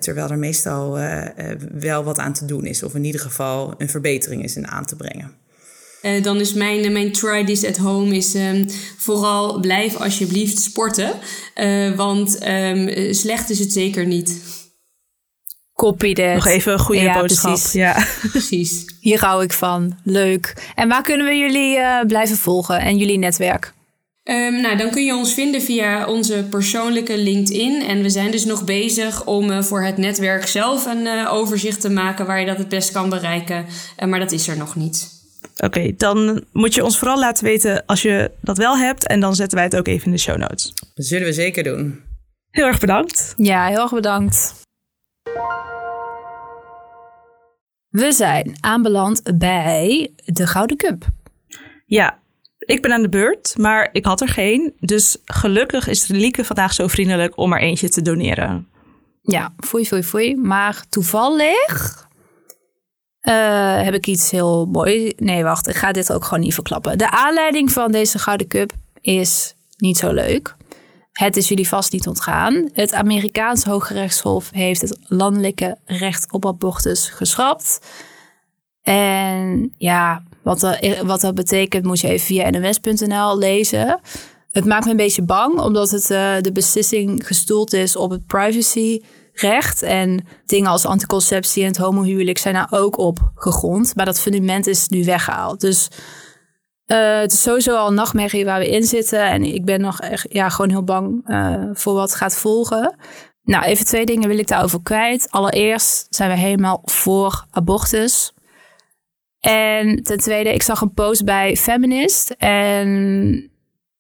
terwijl 0.01 0.31
er 0.31 0.38
meestal 0.38 0.99
wel 1.72 2.05
wat 2.05 2.18
aan 2.18 2.33
te 2.33 2.44
doen 2.44 2.64
is, 2.64 2.83
of 2.83 2.94
in 2.94 3.05
ieder 3.05 3.20
geval 3.20 3.75
een 3.79 3.88
verbetering 3.90 4.44
is 4.44 4.57
in 4.57 4.68
aan 4.68 4.87
te 4.87 4.96
brengen. 4.96 5.45
Uh, 6.06 6.22
dan 6.22 6.40
is 6.40 6.52
mijn, 6.52 6.84
eh, 6.84 6.90
mijn 6.90 7.12
try 7.12 7.44
this 7.44 7.64
at 7.64 7.76
home 7.76 8.16
is 8.16 8.34
um, 8.34 8.66
vooral 8.96 9.60
blijf 9.60 9.96
alsjeblieft 9.96 10.58
sporten. 10.58 11.12
Uh, 11.56 11.92
want 11.92 12.46
um, 12.48 13.14
slecht 13.14 13.50
is 13.50 13.58
het 13.58 13.72
zeker 13.72 14.06
niet. 14.06 14.40
Copy 15.74 16.12
that. 16.12 16.34
Nog 16.34 16.46
even 16.46 16.72
een 16.72 16.78
goede 16.78 17.00
ja, 17.00 17.20
boodschap. 17.20 17.50
Precies. 17.50 17.72
Ja, 17.72 18.06
precies. 18.30 18.84
Hier 19.00 19.20
hou 19.20 19.42
ik 19.42 19.52
van. 19.52 19.98
Leuk. 20.04 20.72
En 20.74 20.88
waar 20.88 21.02
kunnen 21.02 21.26
we 21.26 21.36
jullie 21.36 21.78
uh, 21.78 22.00
blijven 22.06 22.36
volgen 22.36 22.80
en 22.80 22.96
jullie 22.96 23.18
netwerk? 23.18 23.74
Um, 24.24 24.60
nou, 24.60 24.76
dan 24.76 24.90
kun 24.90 25.04
je 25.04 25.14
ons 25.14 25.34
vinden 25.34 25.62
via 25.62 26.06
onze 26.06 26.46
persoonlijke 26.50 27.18
LinkedIn. 27.18 27.82
En 27.82 28.02
we 28.02 28.10
zijn 28.10 28.30
dus 28.30 28.44
nog 28.44 28.64
bezig 28.64 29.24
om 29.24 29.50
uh, 29.50 29.62
voor 29.62 29.84
het 29.84 29.96
netwerk 29.96 30.46
zelf 30.46 30.86
een 30.86 31.06
uh, 31.06 31.32
overzicht 31.32 31.80
te 31.80 31.90
maken 31.90 32.26
waar 32.26 32.40
je 32.40 32.46
dat 32.46 32.58
het 32.58 32.68
best 32.68 32.92
kan 32.92 33.08
bereiken. 33.08 33.66
maar 34.06 34.18
dat 34.18 34.32
is 34.32 34.48
er 34.48 34.56
nog 34.56 34.76
niet. 34.76 35.15
Oké, 35.56 35.92
dan 35.96 36.44
moet 36.52 36.74
je 36.74 36.85
ons 36.85 36.98
vooral 36.98 37.18
laten 37.18 37.44
weten 37.44 37.87
als 37.87 38.02
je 38.02 38.30
dat 38.40 38.59
wel 38.59 38.76
hebt. 38.76 39.06
En 39.06 39.20
dan 39.20 39.35
zetten 39.35 39.56
wij 39.56 39.66
het 39.66 39.76
ook 39.76 39.87
even 39.87 40.06
in 40.06 40.12
de 40.12 40.18
show 40.18 40.37
notes. 40.37 40.72
Dat 40.94 41.06
zullen 41.06 41.26
we 41.26 41.32
zeker 41.32 41.62
doen. 41.62 42.02
Heel 42.50 42.66
erg 42.66 42.78
bedankt. 42.78 43.35
Ja, 43.37 43.66
heel 43.66 43.80
erg 43.80 43.92
bedankt. 43.92 44.54
We 47.88 48.12
zijn 48.12 48.56
aanbeland 48.61 49.38
bij 49.38 50.12
de 50.24 50.46
Gouden 50.46 50.76
Cup. 50.76 51.04
Ja, 51.87 52.18
ik 52.59 52.82
ben 52.82 52.92
aan 52.92 53.02
de 53.02 53.09
beurt, 53.09 53.54
maar 53.59 53.88
ik 53.92 54.04
had 54.04 54.20
er 54.20 54.28
geen. 54.28 54.74
Dus 54.80 55.16
gelukkig 55.24 55.88
is 55.88 56.06
Relieke 56.06 56.44
vandaag 56.44 56.72
zo 56.72 56.87
vriendelijk 56.87 57.38
om 57.38 57.52
er 57.52 57.61
eentje 57.61 57.88
te 57.88 58.02
doneren. 58.02 58.68
Ja, 59.22 59.54
foei, 59.56 59.87
foei, 59.87 60.02
foei. 60.02 60.37
Maar 60.37 60.85
toevallig 60.88 62.05
uh, 63.28 63.82
heb 63.82 63.94
ik 63.94 64.06
iets 64.06 64.30
heel 64.30 64.66
mooi. 64.66 65.12
Nee, 65.16 65.42
wacht, 65.42 65.68
ik 65.68 65.76
ga 65.76 65.92
dit 65.92 66.12
ook 66.12 66.24
gewoon 66.24 66.40
niet 66.40 66.54
verklappen. 66.54 66.98
De 66.98 67.10
aanleiding 67.10 67.72
van 67.72 67.92
deze 67.92 68.18
Gouden 68.18 68.46
Cup 68.46 68.72
is 69.00 69.54
niet 69.76 69.96
zo 69.96 70.12
leuk. 70.12 70.56
Het 71.12 71.36
is 71.36 71.48
jullie 71.48 71.68
vast 71.68 71.92
niet 71.92 72.06
ontgaan. 72.06 72.68
Het 72.72 72.94
Amerikaans 72.94 73.64
Hooggerechtshof 73.64 74.50
heeft 74.50 74.80
het 74.80 74.98
landelijke 75.02 75.76
recht 75.84 76.32
op 76.32 76.46
abortus 76.46 77.08
geschrapt. 77.08 77.80
En 78.82 79.74
ja, 79.78 80.22
wat 80.42 80.60
dat, 80.60 81.02
wat 81.02 81.20
dat 81.20 81.34
betekent 81.34 81.84
moet 81.84 82.00
je 82.00 82.08
even 82.08 82.26
via 82.26 82.50
nws.nl 82.50 83.38
lezen. 83.38 84.00
Het 84.50 84.64
maakt 84.64 84.84
me 84.84 84.90
een 84.90 84.96
beetje 84.96 85.22
bang, 85.22 85.60
omdat 85.60 85.90
het 85.90 86.10
uh, 86.10 86.40
de 86.40 86.52
beslissing 86.52 87.26
gestoeld 87.26 87.72
is 87.72 87.96
op 87.96 88.10
het 88.10 88.26
privacy 88.26 89.00
recht. 89.40 89.83
En 89.83 90.27
dingen 90.46 90.70
als 90.70 90.87
anticonceptie 90.87 91.62
en 91.62 91.68
het 91.68 91.77
homohuwelijk 91.77 92.38
zijn 92.38 92.55
daar 92.55 92.68
ook 92.70 92.99
op 92.99 93.18
gegrond. 93.35 93.94
Maar 93.94 94.05
dat 94.05 94.20
fundament 94.20 94.66
is 94.66 94.88
nu 94.88 95.05
weggehaald. 95.05 95.61
Dus 95.61 95.88
uh, 96.87 97.18
het 97.18 97.33
is 97.33 97.42
sowieso 97.42 97.77
al 97.77 97.88
een 97.88 97.94
nachtmerrie 97.94 98.44
waar 98.44 98.59
we 98.59 98.70
in 98.70 98.83
zitten. 98.83 99.29
En 99.29 99.44
ik 99.44 99.64
ben 99.64 99.81
nog 99.81 100.01
echt 100.01 100.27
ja, 100.33 100.49
gewoon 100.49 100.70
heel 100.70 100.85
bang 100.85 101.29
uh, 101.29 101.64
voor 101.72 101.94
wat 101.94 102.14
gaat 102.14 102.37
volgen. 102.37 102.96
Nou, 103.42 103.64
even 103.64 103.87
twee 103.87 104.07
dingen 104.07 104.29
wil 104.29 104.38
ik 104.38 104.49
daarover 104.49 104.83
kwijt. 104.83 105.31
Allereerst 105.31 106.07
zijn 106.11 106.31
we 106.31 106.37
helemaal 106.37 106.83
voor 106.85 107.46
abortus. 107.51 108.33
En 109.40 110.03
ten 110.03 110.18
tweede, 110.18 110.53
ik 110.53 110.62
zag 110.62 110.81
een 110.81 110.92
post 110.92 111.25
bij 111.25 111.57
Feminist. 111.57 112.31
En 112.31 113.51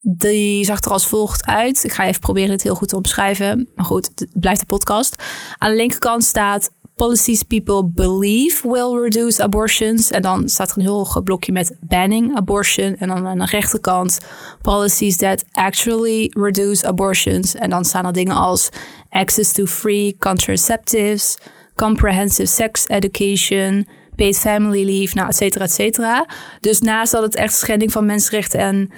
die 0.08 0.64
zag 0.64 0.80
er 0.80 0.90
als 0.90 1.06
volgt 1.06 1.46
uit. 1.46 1.84
Ik 1.84 1.92
ga 1.92 2.06
even 2.06 2.20
proberen 2.20 2.50
het 2.50 2.62
heel 2.62 2.74
goed 2.74 2.88
te 2.88 2.96
omschrijven. 2.96 3.68
Maar 3.74 3.84
goed, 3.84 4.10
het 4.14 4.28
blijft 4.32 4.60
de 4.60 4.66
podcast. 4.66 5.22
Aan 5.58 5.70
de 5.70 5.76
linkerkant 5.76 6.24
staat 6.24 6.70
policies 6.94 7.42
people 7.42 7.84
believe 7.84 8.68
will 8.68 9.02
reduce 9.02 9.42
abortions. 9.42 10.10
En 10.10 10.22
dan 10.22 10.48
staat 10.48 10.70
er 10.70 10.76
een 10.76 10.82
heel 10.82 11.04
groot 11.04 11.24
blokje 11.24 11.52
met 11.52 11.76
banning 11.80 12.36
abortion. 12.36 12.96
En 12.96 13.08
dan 13.08 13.26
aan 13.26 13.38
de 13.38 13.44
rechterkant 13.44 14.18
policies 14.62 15.16
that 15.16 15.44
actually 15.52 16.30
reduce 16.38 16.86
abortions. 16.86 17.54
En 17.54 17.70
dan 17.70 17.84
staan 17.84 18.06
er 18.06 18.12
dingen 18.12 18.36
als 18.36 18.68
access 19.08 19.52
to 19.52 19.66
free 19.66 20.16
contraceptives, 20.18 21.38
comprehensive 21.74 22.48
sex 22.48 22.88
education, 22.88 23.86
paid 24.16 24.38
family 24.38 24.84
leave, 24.84 25.14
nou, 25.14 25.28
et 25.28 25.36
cetera, 25.36 25.64
et 25.64 25.72
cetera. 25.72 26.26
Dus 26.60 26.80
naast 26.80 27.12
dat 27.12 27.22
het 27.22 27.34
echt 27.34 27.54
schending 27.54 27.92
van 27.92 28.06
mensenrechten 28.06 28.60
en 28.60 28.90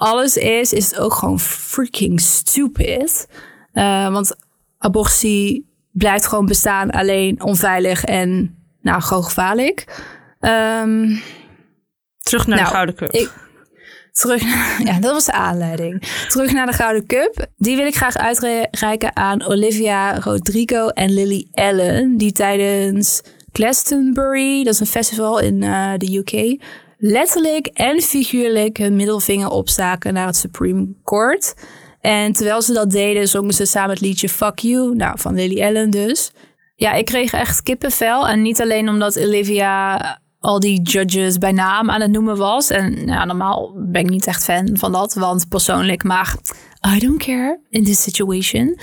alles 0.00 0.36
is, 0.36 0.72
is 0.72 0.90
het 0.90 0.98
ook 0.98 1.14
gewoon 1.14 1.40
freaking 1.40 2.20
stupid. 2.20 3.28
Uh, 3.74 4.12
want 4.12 4.36
abortie 4.78 5.68
blijft 5.90 6.26
gewoon 6.26 6.46
bestaan, 6.46 6.90
alleen 6.90 7.42
onveilig 7.42 8.04
en 8.04 8.58
nou, 8.80 9.02
gewoon 9.02 9.24
gevaarlijk. 9.24 10.02
Um, 10.40 11.22
terug 12.20 12.46
naar 12.46 12.56
de 12.56 12.62
nou, 12.62 12.74
Gouden 12.74 12.94
Cup. 12.94 13.10
Ik, 13.10 13.30
terug, 14.12 14.42
ja, 14.88 15.00
dat 15.00 15.12
was 15.12 15.24
de 15.24 15.32
aanleiding. 15.32 16.02
Terug 16.28 16.52
naar 16.52 16.66
de 16.66 16.72
Gouden 16.72 17.06
Cup. 17.06 17.46
Die 17.56 17.76
wil 17.76 17.86
ik 17.86 17.96
graag 17.96 18.16
uitreiken 18.16 19.16
aan 19.16 19.46
Olivia 19.46 20.18
Rodrigo 20.18 20.88
en 20.88 21.14
Lily 21.14 21.46
Allen. 21.52 22.16
Die 22.16 22.32
tijdens 22.32 23.22
Glastonbury, 23.52 24.64
dat 24.64 24.74
is 24.74 24.80
een 24.80 24.86
festival 24.86 25.38
in 25.38 25.62
uh, 25.62 25.92
de 25.96 26.16
UK, 26.16 26.62
letterlijk 27.00 27.66
en 27.66 28.00
figuurlijk 28.00 28.76
hun 28.76 28.96
middelvinger 28.96 29.48
opstaken 29.48 30.14
naar 30.14 30.26
het 30.26 30.36
Supreme 30.36 30.88
Court. 31.04 31.54
En 32.00 32.32
terwijl 32.32 32.62
ze 32.62 32.72
dat 32.72 32.90
deden, 32.90 33.28
zongen 33.28 33.54
ze 33.54 33.64
samen 33.64 33.90
het 33.90 34.00
liedje 34.00 34.28
Fuck 34.28 34.58
You, 34.58 34.94
nou, 34.94 35.18
van 35.18 35.34
Lily 35.34 35.62
Allen 35.62 35.90
dus. 35.90 36.30
Ja, 36.76 36.92
ik 36.92 37.04
kreeg 37.04 37.32
echt 37.32 37.62
kippenvel. 37.62 38.28
En 38.28 38.42
niet 38.42 38.60
alleen 38.60 38.88
omdat 38.88 39.18
Olivia 39.18 39.98
al 40.40 40.60
die 40.60 40.82
judges 40.82 41.38
bij 41.38 41.52
naam 41.52 41.90
aan 41.90 42.00
het 42.00 42.10
noemen 42.10 42.36
was. 42.36 42.70
En 42.70 43.06
ja, 43.06 43.24
normaal 43.24 43.72
ben 43.76 44.02
ik 44.02 44.10
niet 44.10 44.26
echt 44.26 44.44
fan 44.44 44.68
van 44.72 44.92
dat, 44.92 45.14
want 45.14 45.48
persoonlijk, 45.48 46.04
maar 46.04 46.34
I 46.96 46.98
don't 46.98 47.18
care 47.18 47.60
in 47.70 47.84
this 47.84 48.02
situation. 48.02 48.78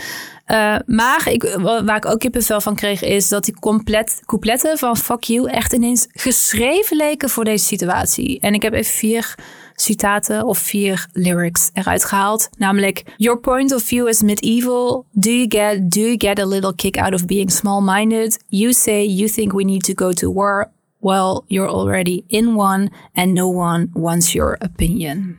Uh, 0.51 0.75
maar 0.85 1.27
ik, 1.31 1.57
waar 1.61 1.95
ik 1.95 2.05
ook 2.05 2.19
kippenvel 2.19 2.61
van 2.61 2.75
kreeg, 2.75 3.01
is 3.01 3.27
dat 3.27 3.45
die 3.45 3.59
compleet, 3.59 4.21
coupletten 4.25 4.77
van 4.77 4.97
Fuck 4.97 5.23
You 5.23 5.49
echt 5.49 5.73
ineens 5.73 6.07
geschreven 6.11 6.97
leken 6.97 7.29
voor 7.29 7.43
deze 7.43 7.65
situatie. 7.65 8.39
En 8.39 8.53
ik 8.53 8.61
heb 8.61 8.73
even 8.73 8.93
vier 8.93 9.35
citaten 9.75 10.45
of 10.45 10.57
vier 10.57 11.07
lyrics 11.13 11.69
eruit 11.73 12.05
gehaald. 12.05 12.49
Namelijk, 12.57 13.03
Your 13.17 13.39
point 13.39 13.73
of 13.73 13.83
view 13.83 14.07
is 14.07 14.21
medieval. 14.21 15.05
Do 15.11 15.29
you 15.29 15.45
get, 15.49 15.91
do 15.91 15.99
you 15.99 16.15
get 16.17 16.39
a 16.39 16.45
little 16.45 16.75
kick 16.75 16.97
out 16.97 17.13
of 17.13 17.25
being 17.25 17.51
small-minded? 17.51 18.39
You 18.47 18.73
say 18.73 19.05
you 19.05 19.29
think 19.29 19.51
we 19.53 19.63
need 19.63 19.83
to 19.83 20.05
go 20.05 20.13
to 20.13 20.33
war. 20.33 20.71
Well, 20.99 21.43
you're 21.47 21.69
already 21.69 22.23
in 22.27 22.55
one 22.55 22.89
and 23.13 23.33
no 23.33 23.47
one 23.47 23.89
wants 23.93 24.31
your 24.31 24.57
opinion. 24.59 25.37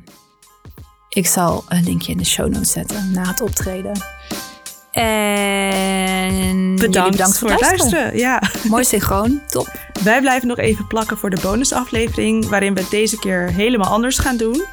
Ik 1.08 1.26
zal 1.26 1.64
een 1.68 1.84
linkje 1.84 2.12
in 2.12 2.18
de 2.18 2.24
show 2.24 2.48
notes 2.48 2.72
zetten 2.72 3.12
na 3.12 3.26
het 3.26 3.40
optreden. 3.40 4.17
En 4.98 6.76
Bedankt, 6.76 7.10
bedankt 7.10 7.38
voor 7.38 7.50
het 7.50 7.60
luisteren. 7.60 8.16
Ja. 8.16 8.42
Mooi 8.68 8.84
synchroon, 8.84 9.42
top. 9.48 9.68
Wij 10.04 10.20
blijven 10.20 10.48
nog 10.48 10.58
even 10.58 10.86
plakken 10.86 11.18
voor 11.18 11.30
de 11.30 11.40
bonusaflevering, 11.42 12.48
waarin 12.48 12.74
we 12.74 12.80
het 12.80 12.90
deze 12.90 13.18
keer 13.18 13.52
helemaal 13.52 13.90
anders 13.90 14.18
gaan 14.18 14.36
doen. 14.36 14.64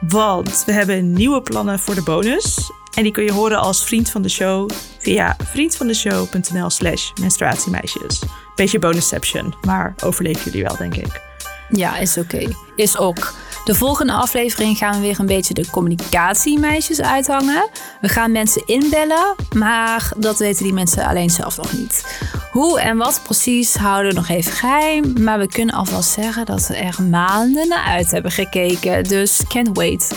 Want 0.00 0.62
we 0.66 0.72
hebben 0.72 1.12
nieuwe 1.12 1.42
plannen 1.42 1.78
voor 1.78 1.94
de 1.94 2.02
bonus. 2.02 2.70
En 2.94 3.02
die 3.02 3.12
kun 3.12 3.24
je 3.24 3.32
horen 3.32 3.58
als 3.58 3.84
vriend 3.84 4.10
van 4.10 4.22
de 4.22 4.28
show 4.28 4.70
via 4.98 5.36
vriendvandeshow.nl 5.44 6.70
slash 6.70 7.10
menstruatiemeisjes. 7.20 8.22
Beetje 8.54 8.78
bonusception, 8.78 9.54
maar 9.66 9.94
overleven 10.04 10.44
jullie 10.44 10.62
wel, 10.62 10.76
denk 10.76 10.96
ik. 10.96 11.20
Ja, 11.68 11.96
is 11.98 12.18
oké. 12.18 12.48
Is 12.76 12.98
ook. 12.98 13.34
De 13.64 13.74
volgende 13.74 14.12
aflevering 14.12 14.78
gaan 14.78 14.94
we 14.94 15.00
weer 15.00 15.20
een 15.20 15.26
beetje 15.26 15.54
de 15.54 15.70
communicatiemeisjes 15.70 17.00
uithangen. 17.00 17.68
We 18.00 18.08
gaan 18.08 18.32
mensen 18.32 18.62
inbellen, 18.66 19.34
maar 19.56 20.12
dat 20.16 20.38
weten 20.38 20.64
die 20.64 20.72
mensen 20.72 21.06
alleen 21.06 21.30
zelf 21.30 21.56
nog 21.56 21.72
niet. 21.72 22.20
Hoe 22.50 22.80
en 22.80 22.96
wat 22.96 23.20
precies 23.22 23.74
houden 23.74 24.10
we 24.12 24.16
nog 24.18 24.28
even 24.28 24.52
geheim. 24.52 25.22
Maar 25.22 25.38
we 25.38 25.48
kunnen 25.48 25.74
alvast 25.74 26.10
zeggen 26.10 26.46
dat 26.46 26.66
we 26.66 26.76
er 26.76 27.02
maanden 27.02 27.68
naar 27.68 27.84
uit 27.84 28.10
hebben 28.10 28.30
gekeken. 28.30 29.04
Dus 29.04 29.42
can't 29.48 29.76
wait. 29.76 30.12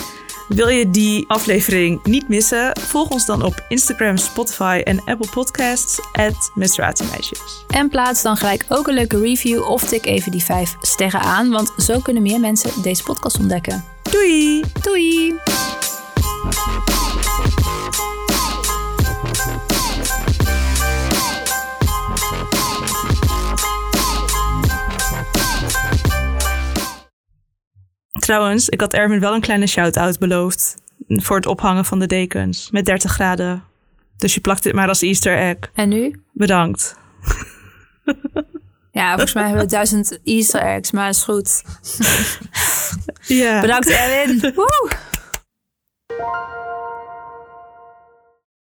Wil 0.48 0.68
je 0.68 0.90
die 0.90 1.30
aflevering 1.30 2.04
niet 2.04 2.30
missen? 2.30 2.80
Volg 2.80 3.10
ons 3.10 3.26
dan 3.26 3.44
op 3.44 3.66
Instagram, 3.70 4.18
Spotify 4.18 4.82
en 4.84 5.02
Apple 5.06 5.30
Podcasts, 5.32 6.00
menstruatiemeisjes. 6.54 7.66
En 7.68 7.90
plaats 7.90 8.22
dan 8.22 8.38
gelijk 8.38 8.66
ook 8.68 8.88
een 8.88 8.94
leuke 8.94 9.20
review 9.20 9.64
of 9.64 9.84
tik 9.84 10.06
even 10.06 10.32
die 10.32 10.44
5 10.44 10.76
sterren 10.82 11.22
aan, 11.22 11.50
want 11.50 11.74
zo 11.78 12.00
kunnen 12.00 12.24
meer 12.24 12.40
mensen 12.40 12.82
deze 12.82 13.04
podcast 13.04 13.40
ontdekken. 13.40 13.84
Doei! 14.02 14.64
Doei! 14.82 15.36
Trouwens, 28.28 28.70
ik 28.70 28.82
had 28.82 28.94
Erwin 28.94 29.20
wel 29.20 29.34
een 29.34 29.42
kleine 29.42 29.68
shout-out 29.68 30.20
beloofd 30.20 30.76
voor 31.08 31.36
het 31.36 31.46
ophangen 31.46 31.86
van 31.86 32.00
de 32.00 32.06
dekens 32.08 32.72
met 32.72 32.86
30 32.86 33.12
graden. 33.12 33.64
Dus 34.18 34.34
je 34.34 34.40
plakt 34.40 34.64
dit 34.64 34.74
maar 34.74 34.88
als 34.88 35.02
Easter 35.02 35.38
egg. 35.38 35.58
En 35.74 35.90
nu? 35.90 36.22
Bedankt. 36.34 36.96
Ja, 38.92 39.10
volgens 39.10 39.34
mij 39.34 39.44
hebben 39.44 39.64
we 39.64 39.70
duizend 39.70 40.20
Easter 40.24 40.62
eggs, 40.62 40.92
maar 40.92 41.10
is 41.10 41.24
goed. 41.24 41.64
Ja. 43.22 43.62
Bedankt 43.62 43.90
Erwin. 43.90 44.40
Woe! 44.56 44.90